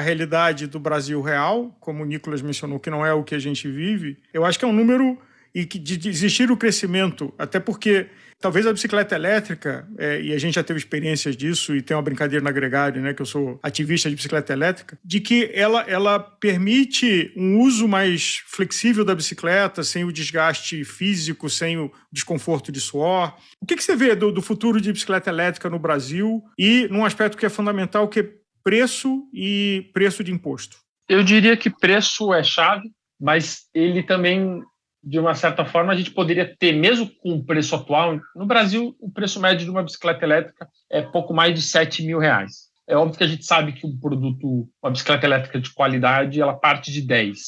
realidade 0.00 0.66
do 0.66 0.80
Brasil 0.80 1.20
real, 1.20 1.76
como 1.78 2.02
o 2.02 2.06
Nicolas 2.06 2.40
mencionou, 2.40 2.80
que 2.80 2.90
não 2.90 3.04
é 3.04 3.12
o 3.12 3.22
que 3.22 3.34
a 3.34 3.38
gente 3.38 3.70
vive, 3.70 4.16
eu 4.32 4.44
acho 4.44 4.58
que 4.58 4.64
é 4.64 4.68
um 4.68 4.72
número 4.72 5.18
e 5.54 5.64
que 5.66 5.78
de 5.78 6.08
existir 6.08 6.50
o 6.50 6.56
crescimento, 6.56 7.32
até 7.38 7.60
porque 7.60 8.08
talvez 8.40 8.66
a 8.66 8.72
bicicleta 8.72 9.14
elétrica, 9.14 9.88
é, 9.98 10.20
e 10.20 10.32
a 10.32 10.38
gente 10.38 10.54
já 10.54 10.62
teve 10.62 10.78
experiências 10.78 11.36
disso, 11.36 11.74
e 11.74 11.82
tem 11.82 11.96
uma 11.96 12.02
brincadeira 12.02 12.44
na 12.44 12.50
Gregário, 12.50 13.00
né, 13.00 13.14
que 13.14 13.22
eu 13.22 13.26
sou 13.26 13.58
ativista 13.62 14.08
de 14.08 14.16
bicicleta 14.16 14.52
elétrica, 14.52 14.98
de 15.04 15.20
que 15.20 15.50
ela, 15.52 15.82
ela 15.82 16.18
permite 16.18 17.32
um 17.36 17.60
uso 17.60 17.88
mais 17.88 18.42
flexível 18.46 19.04
da 19.04 19.14
bicicleta, 19.14 19.82
sem 19.82 20.04
o 20.04 20.12
desgaste 20.12 20.84
físico, 20.84 21.48
sem 21.48 21.78
o 21.78 21.90
desconforto 22.12 22.70
de 22.70 22.80
suor. 22.80 23.36
O 23.60 23.66
que, 23.66 23.76
que 23.76 23.82
você 23.82 23.96
vê 23.96 24.14
do, 24.14 24.30
do 24.30 24.42
futuro 24.42 24.80
de 24.80 24.92
bicicleta 24.92 25.30
elétrica 25.30 25.70
no 25.70 25.78
Brasil 25.78 26.42
e 26.58 26.86
num 26.90 27.04
aspecto 27.04 27.36
que 27.36 27.46
é 27.46 27.50
fundamental, 27.50 28.08
que 28.08 28.20
é 28.20 28.30
preço 28.62 29.28
e 29.32 29.90
preço 29.92 30.22
de 30.22 30.32
imposto? 30.32 30.76
Eu 31.08 31.22
diria 31.22 31.56
que 31.56 31.70
preço 31.70 32.34
é 32.34 32.42
chave, 32.42 32.90
mas 33.20 33.66
ele 33.72 34.02
também 34.02 34.62
de 35.06 35.20
uma 35.20 35.36
certa 35.36 35.64
forma, 35.64 35.92
a 35.92 35.96
gente 35.96 36.10
poderia 36.10 36.56
ter, 36.58 36.72
mesmo 36.72 37.08
com 37.22 37.34
o 37.34 37.44
preço 37.44 37.76
atual, 37.76 38.18
no 38.34 38.44
Brasil, 38.44 38.96
o 39.00 39.08
preço 39.08 39.38
médio 39.38 39.64
de 39.64 39.70
uma 39.70 39.84
bicicleta 39.84 40.24
elétrica 40.24 40.68
é 40.90 41.00
pouco 41.00 41.32
mais 41.32 41.54
de 41.54 41.62
7 41.62 42.02
mil 42.02 42.18
reais. 42.18 42.66
É 42.88 42.96
óbvio 42.96 43.16
que 43.16 43.22
a 43.22 43.28
gente 43.28 43.44
sabe 43.44 43.72
que 43.72 43.86
um 43.86 43.96
produto, 43.96 44.68
uma 44.82 44.90
bicicleta 44.90 45.24
elétrica 45.24 45.60
de 45.60 45.72
qualidade, 45.72 46.40
ela 46.40 46.58
parte 46.58 46.90
de 46.90 47.02
10. 47.02 47.38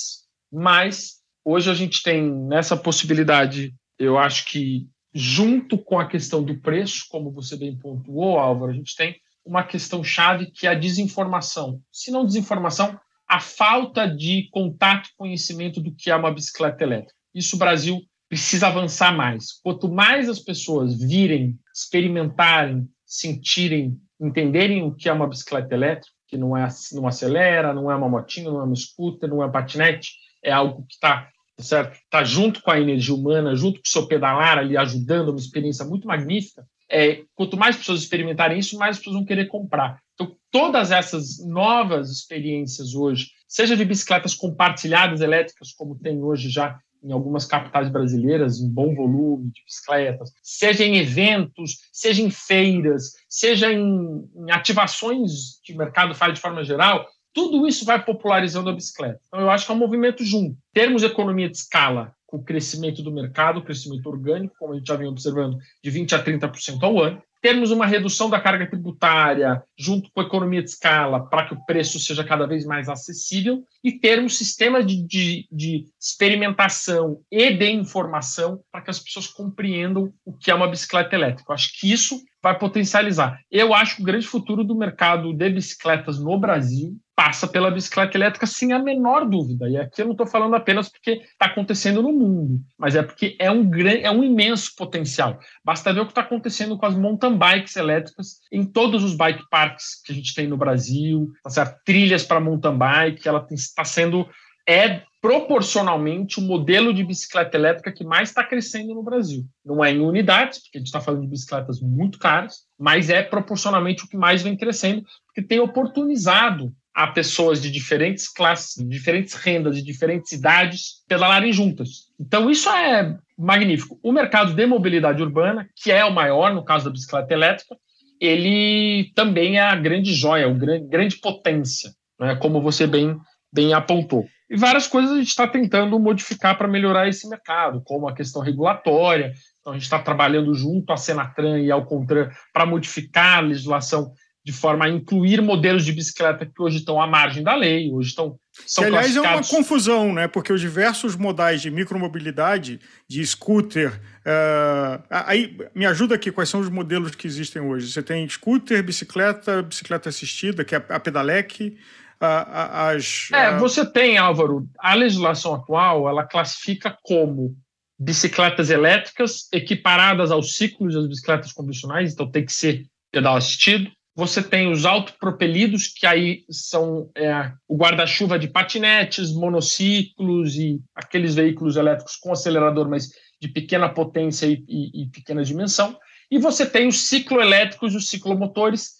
Mas 0.53 1.17
hoje 1.45 1.69
a 1.69 1.75
gente 1.75 2.01
tem 2.01 2.31
nessa 2.31 2.77
possibilidade, 2.77 3.75
eu 3.99 4.17
acho 4.17 4.45
que 4.45 4.87
junto 5.13 5.77
com 5.77 5.99
a 5.99 6.07
questão 6.07 6.45
do 6.45 6.61
preço, 6.61 7.07
como 7.09 7.33
você 7.33 7.57
bem 7.57 7.77
pontuou, 7.77 8.39
Álvaro, 8.39 8.71
a 8.71 8.75
gente 8.75 8.95
tem 8.95 9.17
uma 9.45 9.65
questão 9.65 10.05
chave 10.05 10.53
que 10.53 10.65
é 10.65 10.71
a 10.71 10.75
desinformação. 10.75 11.81
Se 11.91 12.13
não 12.13 12.25
desinformação, 12.25 12.97
a 13.29 13.41
falta 13.41 14.07
de 14.07 14.49
contato 14.53 15.09
conhecimento 15.17 15.81
do 15.81 15.93
que 15.93 16.09
é 16.09 16.15
uma 16.15 16.33
bicicleta 16.33 16.85
elétrica. 16.85 17.18
Isso 17.39 17.57
o 17.57 17.59
Brasil 17.59 18.01
precisa 18.29 18.67
avançar 18.67 19.17
mais. 19.17 19.53
Quanto 19.63 19.89
mais 19.89 20.29
as 20.29 20.39
pessoas 20.39 20.99
virem, 20.99 21.59
experimentarem, 21.75 22.89
sentirem, 23.07 23.97
entenderem 24.21 24.83
o 24.83 24.95
que 24.95 25.09
é 25.09 25.13
uma 25.13 25.29
bicicleta 25.29 25.75
elétrica, 25.75 26.13
que 26.27 26.37
não 26.37 26.57
é 26.57 26.69
não 26.93 27.07
acelera, 27.07 27.73
não 27.73 27.91
é 27.91 27.97
uma 27.97 28.09
motinha, 28.09 28.51
não 28.51 28.61
é 28.61 28.65
uma 28.65 28.77
scooter, 28.77 29.29
não 29.29 29.43
é 29.43 29.47
um 29.47 29.53
patinete, 29.53 30.11
é 30.43 30.53
algo 30.53 30.85
que 30.87 30.95
está 30.95 31.29
certo, 31.59 31.95
está 31.95 32.23
junto 32.23 32.63
com 32.63 32.71
a 32.71 32.81
energia 32.81 33.15
humana, 33.15 33.57
junto 33.57 33.81
com 33.81 33.87
o 33.87 33.91
seu 33.91 34.07
pedalar 34.07 34.59
ali 34.59 34.77
ajudando, 34.77 35.31
uma 35.31 35.39
experiência 35.39 35.85
muito 35.85 36.07
magnífica. 36.07 36.67
É, 36.91 37.23
quanto 37.35 37.57
mais 37.57 37.77
pessoas 37.77 38.03
experimentarem 38.03 38.59
isso, 38.59 38.79
mais 38.79 38.99
pessoas 38.99 39.17
vão 39.17 39.25
querer 39.25 39.47
comprar. 39.47 40.01
Então, 40.15 40.37
todas 40.51 40.91
essas 40.91 41.45
novas 41.47 42.11
experiências 42.11 42.95
hoje, 42.95 43.29
seja 43.47 43.77
de 43.77 43.85
bicicletas 43.85 44.35
compartilhadas 44.35 45.21
elétricas, 45.21 45.73
como 45.73 45.99
tem 45.99 46.23
hoje 46.23 46.49
já 46.49 46.79
em 47.03 47.13
algumas 47.13 47.45
capitais 47.45 47.89
brasileiras, 47.89 48.61
um 48.61 48.69
bom 48.69 48.95
volume 48.95 49.51
de 49.51 49.63
bicicletas, 49.65 50.31
seja 50.43 50.85
em 50.85 50.99
eventos, 50.99 51.79
seja 51.93 52.23
em 52.23 52.31
feiras, 52.31 53.13
seja 53.29 53.73
em, 53.73 54.29
em 54.37 54.51
ativações 54.51 55.61
que 55.63 55.73
o 55.73 55.77
mercado 55.77 56.15
faz 56.15 56.35
de 56.35 56.41
forma 56.41 56.65
geral, 56.65 57.07
tudo 57.33 57.67
isso 57.67 57.85
vai 57.85 58.05
popularizando 58.05 58.71
a 58.71 58.73
bicicleta. 58.73 59.21
Então, 59.29 59.41
eu 59.41 59.51
acho 59.51 59.65
que 59.65 59.73
é 59.73 59.75
um 59.75 59.79
movimento 59.79 60.25
junto. 60.25 60.57
Termos 60.73 61.03
economia 61.03 61.49
de 61.49 61.57
escala 61.57 62.13
com 62.27 62.37
o 62.37 62.45
crescimento 62.45 63.03
do 63.03 63.13
mercado, 63.13 63.63
crescimento 63.63 64.07
orgânico, 64.07 64.55
como 64.59 64.75
a 64.75 64.77
gente 64.77 64.87
já 64.87 64.97
vem 64.97 65.09
observando, 65.09 65.57
de 65.83 65.91
20% 65.91 66.13
a 66.13 66.23
30% 66.23 66.83
ao 66.83 67.03
ano, 67.03 67.23
termos 67.41 67.71
uma 67.71 67.87
redução 67.87 68.29
da 68.29 68.41
carga 68.41 68.67
tributária 68.67 69.63
junto 69.79 70.11
com 70.13 70.21
a 70.21 70.25
economia 70.25 70.63
de 70.63 70.71
escala 70.71 71.29
para 71.29 71.47
que 71.47 71.55
o 71.55 71.65
preço 71.65 71.99
seja 71.99 72.25
cada 72.25 72.47
vez 72.47 72.65
mais 72.65 72.89
acessível 72.89 73.65
e 73.83 73.93
termos 73.93 74.37
sistemas 74.37 74.87
de, 74.87 75.07
de, 75.07 75.49
de 75.51 75.87
experimentação 76.01 77.21
e 77.31 77.51
de 77.53 77.71
informação 77.71 78.61
para 78.71 78.83
que 78.83 78.91
as 78.91 78.99
pessoas 78.99 79.27
compreendam 79.27 80.13
o 80.25 80.33
que 80.33 80.51
é 80.51 80.55
uma 80.55 80.69
bicicleta 80.69 81.15
elétrica. 81.15 81.51
Eu 81.51 81.55
acho 81.55 81.79
que 81.79 81.91
isso 81.93 82.21
vai 82.43 82.59
potencializar. 82.59 83.41
Eu 83.51 83.75
acho 83.75 83.97
que 83.97 84.03
o 84.03 84.05
grande 84.05 84.27
futuro 84.27 84.65
do 84.65 84.77
mercado 84.77 85.33
de 85.33 85.51
bicicletas 85.51 86.19
no 86.19 86.39
Brasil 86.39 86.97
passa 87.19 87.49
pela 87.49 87.69
bicicleta 87.69 88.17
elétrica 88.17 88.47
sem 88.47 88.73
a 88.73 88.79
menor 88.79 89.29
dúvida. 89.29 89.69
E 89.69 89.77
aqui 89.77 90.01
eu 90.01 90.05
não 90.05 90.13
estou 90.13 90.25
falando 90.25 90.55
apenas 90.55 90.89
porque 90.89 91.15
está 91.15 91.47
acontecendo 91.47 92.01
no 92.01 92.13
mundo, 92.13 92.61
mas 92.79 92.95
é 92.95 93.03
porque 93.03 93.37
é 93.41 93.51
um, 93.51 93.69
grande, 93.69 94.05
é 94.05 94.11
um 94.13 94.23
imenso 94.23 94.73
potencial. 94.77 95.37
Basta 95.65 95.93
ver 95.93 96.03
o 96.03 96.05
que 96.05 96.13
está 96.13 96.21
acontecendo 96.21 96.79
com 96.79 96.87
as 96.87 96.95
mountain 96.95 97.37
bikes 97.37 97.75
elétricas 97.75 98.39
em 98.53 98.65
todos 98.65 99.03
os 99.03 99.17
bike 99.17 99.43
parks 99.51 100.01
que 100.05 100.13
a 100.13 100.15
gente 100.15 100.33
tem 100.33 100.47
no 100.47 100.57
Brasil, 100.57 101.29
tá 101.43 101.51
certo? 101.51 101.81
trilhas 101.85 102.23
para 102.23 102.39
mountain 102.39 102.79
bike, 102.79 103.27
ela 103.27 103.45
está 103.51 103.85
sendo 103.85 104.25
é 104.69 105.03
proporcionalmente 105.21 106.39
o 106.39 106.43
modelo 106.43 106.95
de 106.95 107.03
bicicleta 107.03 107.57
elétrica 107.57 107.91
que 107.91 108.05
mais 108.05 108.29
está 108.29 108.45
crescendo 108.45 108.95
no 108.95 109.03
Brasil. 109.03 109.45
Não 109.65 109.85
é 109.85 109.91
em 109.91 110.01
unidades, 110.01 110.61
porque 110.61 110.79
a 110.79 110.81
gente 110.81 110.87
está 110.87 111.01
falando 111.01 111.23
de 111.23 111.29
bicicletas 111.29 111.81
muito 111.81 112.19
caras, 112.19 112.59
mas 112.79 113.11
é 113.11 113.23
proporcionalmente 113.23 114.05
o 114.05 114.09
que 114.09 114.17
mais 114.17 114.43
vem 114.43 114.57
crescendo, 114.57 115.03
porque 115.27 115.43
tem 115.43 115.59
oportunizado 115.59 116.73
a 116.99 117.07
pessoas 117.07 117.63
de 117.63 117.71
diferentes 117.71 118.27
classes, 118.29 118.75
de 118.75 118.85
diferentes 118.85 119.35
rendas, 119.35 119.77
de 119.77 119.85
diferentes 119.85 120.33
idades 120.33 121.05
pedalarem 121.07 121.53
juntas. 121.53 122.09
Então, 122.19 122.51
isso 122.51 122.69
é 122.69 123.17
magnífico. 123.39 124.01
O 124.03 124.11
mercado 124.11 124.53
de 124.53 124.67
mobilidade 124.67 125.23
urbana, 125.23 125.69
que 125.77 125.93
é 125.93 126.05
o 126.05 126.13
maior 126.13 126.53
no 126.53 126.65
caso 126.65 126.87
da 126.87 126.91
bicicleta 126.91 127.33
elétrica, 127.33 127.77
ele 128.21 129.13
também 129.15 129.59
é 129.59 129.61
a 129.61 129.77
grande 129.77 130.13
joia, 130.13 130.53
grande, 130.53 130.89
grande 130.89 131.17
potência, 131.19 131.93
né, 132.19 132.35
como 132.35 132.61
você 132.61 132.85
bem, 132.85 133.17
bem 133.53 133.73
apontou. 133.73 134.27
E 134.51 134.57
várias 134.57 134.89
coisas 134.89 135.13
a 135.13 135.19
gente 135.19 135.29
está 135.29 135.47
tentando 135.47 135.97
modificar 136.01 136.59
para 136.59 136.67
melhorar 136.67 137.07
esse 137.07 137.29
mercado, 137.29 137.81
como 137.85 138.09
a 138.09 138.15
questão 138.15 138.43
regulatória. 138.43 139.35
Então, 139.61 139.73
a 139.73 139.77
gente 139.77 139.85
está 139.85 140.01
trabalhando 140.01 140.53
junto 140.53 140.93
à 140.93 140.97
Senatran 140.97 141.61
e 141.61 141.71
ao 141.71 141.87
Contran 141.87 142.29
para 142.53 142.67
modificar 142.67 143.39
a 143.39 143.43
legislação 143.43 144.11
de 144.49 144.53
forma 144.53 144.87
a 144.87 144.89
incluir 144.89 145.43
modelos 145.43 145.85
de 145.85 145.93
bicicleta 145.93 146.47
que 146.47 146.63
hoje 146.63 146.79
estão 146.79 146.99
à 146.99 147.07
margem 147.07 147.43
da 147.43 147.55
lei, 147.55 147.93
hoje 147.93 148.09
estão 148.09 148.39
são 148.67 148.83
que, 148.83 148.89
aliás, 148.89 149.15
é 149.15 149.21
uma 149.21 149.45
confusão, 149.45 150.15
né? 150.15 150.27
Porque 150.27 150.51
os 150.51 150.61
diversos 150.61 151.15
modais 151.15 151.61
de 151.61 151.71
micromobilidade, 151.71 152.81
de 153.07 153.25
scooter. 153.27 154.01
Uh, 154.21 155.05
aí, 155.11 155.55
me 155.75 155.85
ajuda 155.85 156.15
aqui, 156.15 156.33
quais 156.33 156.49
são 156.49 156.61
os 156.61 156.71
modelos 156.71 157.15
que 157.15 157.27
existem 157.27 157.61
hoje? 157.61 157.93
Você 157.93 158.03
tem 158.03 158.27
scooter, 158.27 158.83
bicicleta, 158.83 159.63
bicicleta 159.63 160.09
assistida, 160.09 160.65
que 160.65 160.75
é 160.75 160.83
a 160.89 160.99
pedalec. 160.99 161.77
As, 162.19 163.29
é, 163.35 163.57
você 163.59 163.85
tem, 163.85 164.17
Álvaro, 164.17 164.67
a 164.79 164.95
legislação 164.95 165.55
atual 165.55 166.09
ela 166.09 166.25
classifica 166.25 166.97
como 167.03 167.55
bicicletas 168.01 168.71
elétricas 168.71 169.47
equiparadas 169.53 170.31
aos 170.31 170.57
ciclos 170.57 170.95
das 170.95 171.07
bicicletas 171.07 171.53
convencionais, 171.53 172.15
então 172.15 172.29
tem 172.29 172.45
que 172.45 172.53
ser 172.53 172.87
pedal 173.13 173.37
assistido 173.37 173.91
você 174.19 174.43
tem 174.43 174.69
os 174.69 174.85
autopropelidos, 174.85 175.87
que 175.87 176.05
aí 176.05 176.43
são 176.51 177.09
é, 177.17 177.53
o 177.69 177.77
guarda-chuva 177.77 178.37
de 178.37 178.49
patinetes, 178.49 179.33
monociclos 179.33 180.57
e 180.57 180.81
aqueles 180.93 181.37
veículos 181.37 181.77
elétricos 181.77 182.17
com 182.17 182.33
acelerador, 182.33 182.89
mas 182.89 183.11
de 183.41 183.47
pequena 183.47 183.89
potência 183.89 184.47
e, 184.47 184.65
e, 184.67 185.05
e 185.05 185.11
pequena 185.11 185.45
dimensão. 185.45 185.97
E 186.29 186.37
você 186.37 186.67
tem 186.67 186.89
os 186.89 187.07
cicloelétricos 187.07 187.95
os 187.95 188.11
ciclomotores, 188.11 188.95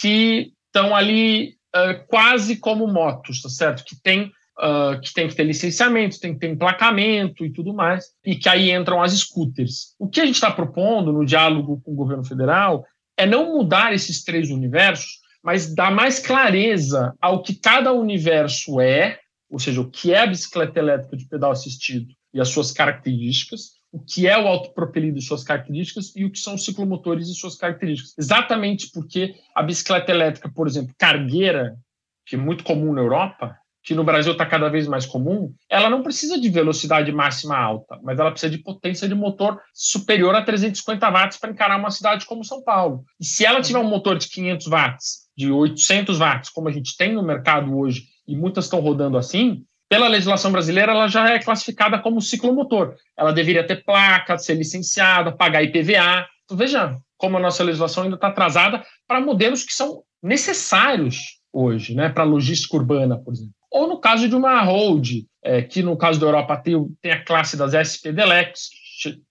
que 0.00 0.54
estão 0.68 0.96
ali 0.96 1.50
uh, 1.76 2.06
quase 2.08 2.56
como 2.56 2.86
motos, 2.86 3.42
tá 3.42 3.50
certo? 3.50 3.84
Que 3.84 3.94
tem, 4.02 4.32
uh, 4.58 4.98
que 5.02 5.12
tem 5.12 5.28
que 5.28 5.34
ter 5.34 5.44
licenciamento, 5.44 6.18
tem 6.18 6.32
que 6.32 6.40
ter 6.40 6.48
emplacamento 6.48 7.44
e 7.44 7.52
tudo 7.52 7.74
mais, 7.74 8.06
e 8.24 8.36
que 8.36 8.48
aí 8.48 8.70
entram 8.70 9.02
as 9.02 9.12
scooters. 9.12 9.94
O 9.98 10.08
que 10.08 10.22
a 10.22 10.24
gente 10.24 10.36
está 10.36 10.50
propondo 10.50 11.12
no 11.12 11.26
diálogo 11.26 11.78
com 11.84 11.92
o 11.92 11.96
governo 11.96 12.24
federal 12.24 12.86
é 13.16 13.26
não 13.26 13.52
mudar 13.52 13.92
esses 13.92 14.24
três 14.24 14.50
universos, 14.50 15.20
mas 15.42 15.74
dar 15.74 15.90
mais 15.90 16.18
clareza 16.18 17.14
ao 17.20 17.42
que 17.42 17.54
cada 17.54 17.92
universo 17.92 18.80
é, 18.80 19.18
ou 19.50 19.58
seja, 19.58 19.80
o 19.80 19.90
que 19.90 20.12
é 20.12 20.20
a 20.20 20.26
bicicleta 20.26 20.78
elétrica 20.78 21.16
de 21.16 21.26
pedal 21.26 21.50
assistido 21.50 22.08
e 22.32 22.40
as 22.40 22.48
suas 22.48 22.70
características, 22.70 23.72
o 23.90 24.00
que 24.00 24.26
é 24.26 24.38
o 24.38 24.46
autopropelido 24.46 25.18
e 25.18 25.22
suas 25.22 25.44
características 25.44 26.12
e 26.16 26.24
o 26.24 26.30
que 26.30 26.38
são 26.38 26.54
os 26.54 26.64
ciclomotores 26.64 27.28
e 27.28 27.34
suas 27.34 27.56
características. 27.56 28.14
Exatamente 28.16 28.90
porque 28.90 29.34
a 29.54 29.62
bicicleta 29.62 30.10
elétrica, 30.10 30.50
por 30.50 30.66
exemplo, 30.66 30.94
cargueira, 30.96 31.76
que 32.24 32.36
é 32.36 32.38
muito 32.38 32.64
comum 32.64 32.94
na 32.94 33.02
Europa, 33.02 33.58
que 33.82 33.94
no 33.94 34.04
Brasil 34.04 34.32
está 34.32 34.46
cada 34.46 34.68
vez 34.68 34.86
mais 34.86 35.04
comum, 35.04 35.52
ela 35.68 35.90
não 35.90 36.02
precisa 36.02 36.40
de 36.40 36.48
velocidade 36.48 37.10
máxima 37.10 37.56
alta, 37.56 37.98
mas 38.02 38.18
ela 38.18 38.30
precisa 38.30 38.50
de 38.50 38.62
potência 38.62 39.08
de 39.08 39.14
motor 39.14 39.60
superior 39.74 40.34
a 40.34 40.42
350 40.42 41.10
watts 41.10 41.38
para 41.38 41.50
encarar 41.50 41.78
uma 41.78 41.90
cidade 41.90 42.24
como 42.24 42.44
São 42.44 42.62
Paulo. 42.62 43.04
E 43.20 43.24
se 43.24 43.44
ela 43.44 43.60
tiver 43.60 43.80
um 43.80 43.88
motor 43.88 44.16
de 44.16 44.28
500 44.28 44.66
watts, 44.68 45.22
de 45.36 45.50
800 45.50 46.18
watts, 46.18 46.50
como 46.50 46.68
a 46.68 46.72
gente 46.72 46.96
tem 46.96 47.12
no 47.12 47.22
mercado 47.22 47.76
hoje, 47.76 48.04
e 48.26 48.36
muitas 48.36 48.64
estão 48.64 48.80
rodando 48.80 49.18
assim, 49.18 49.64
pela 49.88 50.08
legislação 50.08 50.52
brasileira, 50.52 50.92
ela 50.92 51.08
já 51.08 51.30
é 51.30 51.38
classificada 51.38 51.98
como 51.98 52.20
ciclomotor. 52.20 52.94
Ela 53.16 53.32
deveria 53.32 53.66
ter 53.66 53.84
placa, 53.84 54.38
ser 54.38 54.54
licenciada, 54.54 55.32
pagar 55.32 55.62
IPVA. 55.62 56.26
Então, 56.44 56.56
veja 56.56 56.96
como 57.18 57.36
a 57.36 57.40
nossa 57.40 57.62
legislação 57.62 58.04
ainda 58.04 58.14
está 58.14 58.28
atrasada 58.28 58.84
para 59.06 59.20
modelos 59.20 59.64
que 59.64 59.72
são 59.72 60.02
necessários 60.22 61.40
hoje, 61.52 61.94
né, 61.94 62.08
para 62.08 62.24
logística 62.24 62.76
urbana, 62.76 63.18
por 63.18 63.34
exemplo 63.34 63.61
ou 63.72 63.88
no 63.88 63.98
caso 63.98 64.28
de 64.28 64.36
uma 64.36 64.62
hold, 64.62 65.24
é, 65.42 65.62
que 65.62 65.82
no 65.82 65.96
caso 65.96 66.20
da 66.20 66.26
Europa 66.26 66.56
tem, 66.58 66.76
tem 67.00 67.12
a 67.12 67.24
classe 67.24 67.56
das 67.56 67.72
SP 67.72 68.12
Delex, 68.12 68.68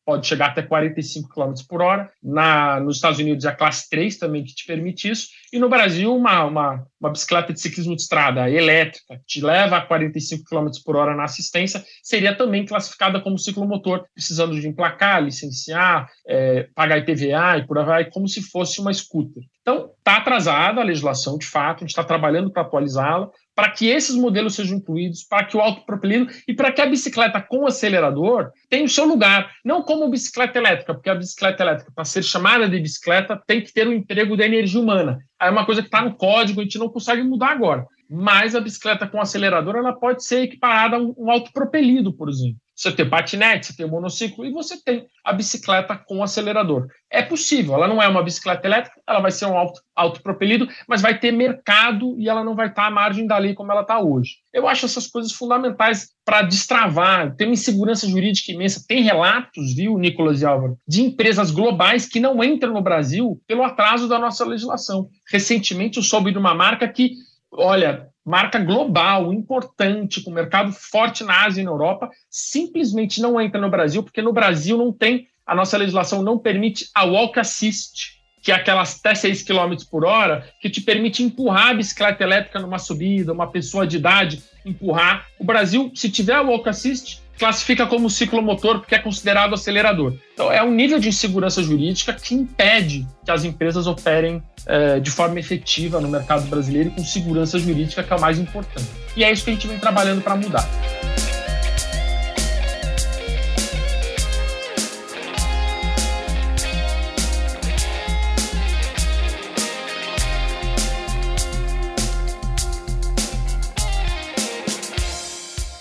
pode 0.06 0.27
chegar 0.27 0.47
até 0.47 0.62
45 0.62 1.30
km 1.30 1.54
por 1.67 1.82
hora. 1.82 2.12
Na, 2.21 2.80
nos 2.80 2.97
Estados 2.97 3.19
Unidos, 3.19 3.45
a 3.45 3.54
classe 3.54 3.89
3 3.89 4.17
também 4.17 4.43
que 4.43 4.54
te 4.54 4.65
permite 4.65 5.10
isso. 5.10 5.30
E 5.54 5.60
no 5.60 5.69
Brasil, 5.69 6.13
uma, 6.15 6.43
uma, 6.43 6.86
uma 6.99 7.10
bicicleta 7.10 7.54
de 7.54 7.62
ciclismo 7.62 7.95
de 7.95 8.01
estrada 8.01 8.49
elétrica, 8.49 9.17
que 9.17 9.25
te 9.25 9.41
leva 9.41 9.77
a 9.77 9.82
45 9.82 10.43
km 10.43 10.69
por 10.84 10.95
hora 10.95 11.15
na 11.15 11.23
assistência, 11.23 11.84
seria 12.04 12.36
também 12.36 12.65
classificada 12.65 13.21
como 13.21 13.38
ciclomotor, 13.38 14.06
precisando 14.13 14.60
de 14.60 14.67
emplacar, 14.67 15.23
licenciar, 15.23 16.10
é, 16.27 16.67
pagar 16.75 16.97
IPVA 16.97 17.60
e 17.60 17.67
por 17.67 17.77
aí 17.77 17.86
vai, 17.86 18.06
como 18.10 18.27
se 18.27 18.41
fosse 18.41 18.82
uma 18.82 18.93
scooter. 18.93 19.43
Então, 19.62 19.91
está 19.97 20.17
atrasada 20.17 20.82
a 20.82 20.84
legislação, 20.84 21.38
de 21.38 21.45
fato, 21.45 21.77
a 21.77 21.80
gente 21.82 21.89
está 21.91 22.04
trabalhando 22.04 22.51
para 22.51 22.63
atualizá-la, 22.63 23.30
para 23.62 23.69
que 23.69 23.89
esses 23.89 24.15
modelos 24.15 24.56
sejam 24.56 24.78
incluídos, 24.78 25.24
para 25.24 25.45
que 25.45 25.56
o 25.56 25.62
autopropelido 25.62 26.34
e 26.47 26.54
para 26.54 26.71
que 26.71 26.82
a 26.82 26.86
bicicleta 26.88 27.39
com 27.39 27.67
acelerador 27.67 28.50
tenha 28.67 28.84
o 28.84 28.89
seu 28.89 29.06
lugar, 29.06 29.52
não 29.63 29.84
como 29.84 30.10
bicicleta 30.10 30.58
elétrica, 30.58 30.95
porque 30.95 31.12
a 31.12 31.13
bicicleta 31.13 31.62
elétrica, 31.62 31.91
para 31.93 32.04
ser 32.04 32.24
chamada 32.24 32.67
de 32.67 32.80
bicicleta, 32.80 33.39
tem 33.45 33.62
que 33.62 33.71
ter 33.71 33.88
o 33.88 33.91
um 33.91 33.93
emprego 33.93 34.36
da 34.36 34.47
energia 34.47 34.82
humana. 34.82 35.19
É 35.39 35.47
uma 35.47 35.63
coisa 35.63 35.84
que 35.84 35.89
está 35.89 36.02
no 36.02 36.15
código, 36.15 36.60
a 36.60 36.63
gente 36.63 36.80
não 36.80 36.89
consegue 36.89 37.21
mudar 37.21 37.52
agora. 37.52 37.86
Mas 38.10 38.56
a 38.56 38.60
bicicleta 38.60 39.08
com 39.08 39.21
acelerador, 39.21 39.76
ela 39.76 39.93
pode 39.93 40.26
ser 40.26 40.41
equiparada 40.41 40.95
a 40.95 41.00
um 41.00 41.30
autopropelido, 41.30 42.12
por 42.12 42.30
exemplo. 42.30 42.58
Você 42.82 42.91
tem 42.91 43.08
patinete, 43.08 43.67
você 43.67 43.76
tem 43.76 43.88
monociclo 43.88 44.44
e 44.44 44.52
você 44.52 44.76
tem 44.84 45.06
a 45.24 45.32
bicicleta 45.32 45.96
com 45.96 46.24
acelerador. 46.24 46.88
É 47.12 47.22
possível, 47.22 47.76
ela 47.76 47.88
não 47.88 48.02
é 48.02 48.08
uma 48.08 48.24
bicicleta 48.24 48.67
elétrica, 48.67 49.00
ela 49.08 49.20
vai 49.20 49.30
ser 49.30 49.46
um 49.46 49.56
auto, 49.56 49.80
autopropelido, 49.96 50.67
mas 50.88 51.00
vai 51.00 51.20
ter 51.20 51.32
mercado 51.32 52.15
e 52.17 52.28
ela 52.28 52.44
não 52.44 52.56
vai 52.56 52.70
estar 52.70 52.88
à 52.88 52.89
margem 52.89 53.28
dali 53.28 53.54
como 53.54 53.72
ela 53.72 53.82
está 53.82 54.00
hoje. 54.00 54.38
Eu 54.52 54.67
acho 54.67 54.88
essas 54.88 55.06
coisas 55.06 55.32
fundamentais 55.32 56.10
para 56.26 56.41
destravar. 56.41 57.36
Tem 57.36 57.46
uma 57.46 57.54
insegurança 57.54 58.10
jurídica 58.10 58.52
imensa. 58.52 58.84
Tem 58.88 59.04
relatos, 59.04 59.76
viu, 59.76 60.00
Nicolas 60.00 60.41
e 60.41 60.46
Álvaro, 60.46 60.76
de 60.88 61.04
empresas 61.04 61.52
globais 61.52 62.08
que 62.08 62.20
não 62.20 62.44
entram 62.44 62.74
no 62.74 62.82
Brasil 62.82 63.39
pelo 63.46 63.63
atraso 63.63 64.08
da 64.08 64.17
nossa 64.17 64.44
legislação. 64.44 65.08
Recentemente 65.32 65.98
eu 65.98 66.04
soube 66.04 66.32
de 66.32 66.39
uma 66.39 66.56
marca 66.56 66.88
que, 66.88 67.12
olha, 67.52 68.11
marca 68.25 68.60
global, 68.60 69.34
importante, 69.34 70.21
com 70.21 70.31
mercado 70.31 70.71
forte 70.71 71.23
na 71.23 71.46
Ásia 71.46 71.62
e 71.62 71.65
na 71.65 71.71
Europa, 71.71 72.10
simplesmente 72.29 73.21
não 73.21 73.39
entra 73.39 73.60
no 73.60 73.69
Brasil, 73.69 74.04
porque 74.04 74.21
no 74.21 74.33
Brasil 74.33 74.77
não 74.77 74.91
tem, 74.91 75.27
a 75.46 75.56
nossa 75.56 75.77
legislação 75.77 76.21
não 76.21 76.37
permite 76.37 76.89
a 76.93 77.04
walk 77.04 77.39
assist, 77.39 78.21
que 78.41 78.52
é 78.52 78.56
aquelas 78.56 79.00
até 79.00 79.13
6 79.13 79.43
km 79.43 79.75
por 79.89 80.06
hora, 80.06 80.48
que 80.60 80.69
te 80.69 80.81
permite 80.81 81.23
empurrar 81.23 81.69
a 81.69 81.73
bicicleta 81.73 82.23
elétrica 82.23 82.60
numa 82.60 82.79
subida, 82.79 83.33
uma 83.33 83.48
pessoa 83.48 83.85
de 83.85 83.98
idade 83.98 84.41
empurrar. 84.65 85.27
O 85.39 85.43
Brasil, 85.43 85.91
se 85.96 86.10
tiver 86.10 86.35
a 86.35 86.41
walk 86.41 86.67
assist, 86.69 87.21
classifica 87.37 87.87
como 87.87 88.10
ciclomotor 88.10 88.79
porque 88.79 88.96
é 88.96 89.00
considerado 89.00 89.54
acelerador. 89.54 90.13
Então, 90.33 90.52
é 90.52 90.62
um 90.62 90.71
nível 90.71 91.00
de 91.00 91.10
insegurança 91.10 91.63
jurídica 91.63 92.13
que 92.13 92.35
impede 92.35 93.08
que 93.25 93.31
as 93.31 93.43
empresas 93.43 93.87
operem 93.87 94.43
é, 94.65 94.99
de 94.99 95.09
forma 95.09 95.39
efetiva 95.39 95.99
no 95.99 96.07
mercado 96.07 96.47
brasileiro 96.47 96.89
e 96.89 96.91
com 96.91 97.03
segurança 97.03 97.57
jurídica, 97.57 98.03
que 98.03 98.13
é 98.13 98.15
o 98.15 98.21
mais 98.21 98.39
importante. 98.39 98.87
E 99.15 99.23
é 99.23 99.31
isso 99.31 99.43
que 99.43 99.49
a 99.49 99.53
gente 99.53 99.67
vem 99.67 99.79
trabalhando 99.79 100.21
para 100.21 100.35
mudar. 100.35 100.67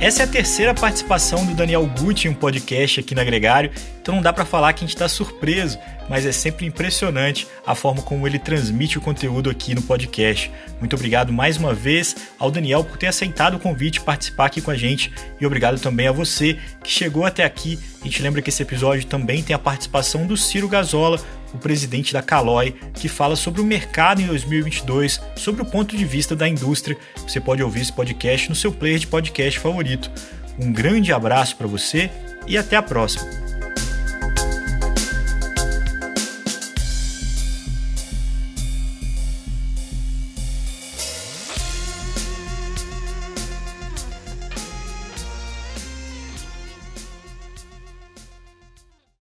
Essa 0.00 0.22
é 0.22 0.24
a 0.24 0.28
terceira 0.28 0.72
participação 0.72 1.44
do 1.44 1.52
Daniel 1.52 1.86
Gucci 1.86 2.26
em 2.26 2.30
um 2.30 2.34
podcast 2.34 3.00
aqui 3.00 3.14
na 3.14 3.22
Gregário, 3.22 3.70
então 4.00 4.14
não 4.14 4.22
dá 4.22 4.32
para 4.32 4.46
falar 4.46 4.72
que 4.72 4.82
a 4.82 4.86
gente 4.86 4.96
está 4.96 5.06
surpreso, 5.06 5.78
mas 6.08 6.24
é 6.24 6.32
sempre 6.32 6.64
impressionante 6.64 7.46
a 7.66 7.74
forma 7.74 8.00
como 8.00 8.26
ele 8.26 8.38
transmite 8.38 8.96
o 8.96 9.00
conteúdo 9.02 9.50
aqui 9.50 9.74
no 9.74 9.82
podcast. 9.82 10.50
Muito 10.78 10.96
obrigado 10.96 11.34
mais 11.34 11.58
uma 11.58 11.74
vez 11.74 12.16
ao 12.38 12.50
Daniel 12.50 12.82
por 12.82 12.96
ter 12.96 13.08
aceitado 13.08 13.56
o 13.56 13.60
convite 13.60 14.00
participar 14.00 14.46
aqui 14.46 14.62
com 14.62 14.70
a 14.70 14.74
gente 14.74 15.12
e 15.38 15.44
obrigado 15.44 15.78
também 15.78 16.08
a 16.08 16.12
você 16.12 16.58
que 16.82 16.90
chegou 16.90 17.26
até 17.26 17.44
aqui. 17.44 17.78
A 18.00 18.04
gente 18.04 18.22
lembra 18.22 18.40
que 18.40 18.48
esse 18.48 18.62
episódio 18.62 19.04
também 19.04 19.42
tem 19.42 19.54
a 19.54 19.58
participação 19.58 20.26
do 20.26 20.34
Ciro 20.34 20.66
Gazola, 20.66 21.20
o 21.52 21.58
presidente 21.58 22.12
da 22.12 22.22
Caloi, 22.22 22.74
que 22.94 23.08
fala 23.08 23.36
sobre 23.36 23.60
o 23.60 23.64
mercado 23.64 24.22
em 24.22 24.26
2022, 24.26 25.20
sobre 25.36 25.62
o 25.62 25.66
ponto 25.66 25.96
de 25.96 26.04
vista 26.04 26.36
da 26.36 26.48
indústria. 26.48 26.96
Você 27.16 27.40
pode 27.40 27.62
ouvir 27.62 27.80
esse 27.80 27.92
podcast 27.92 28.48
no 28.48 28.54
seu 28.54 28.72
player 28.72 28.98
de 28.98 29.06
podcast 29.06 29.58
favorito. 29.58 30.10
Um 30.58 30.72
grande 30.72 31.12
abraço 31.12 31.56
para 31.56 31.66
você 31.66 32.10
e 32.46 32.56
até 32.58 32.76
a 32.76 32.82
próxima. 32.82 33.49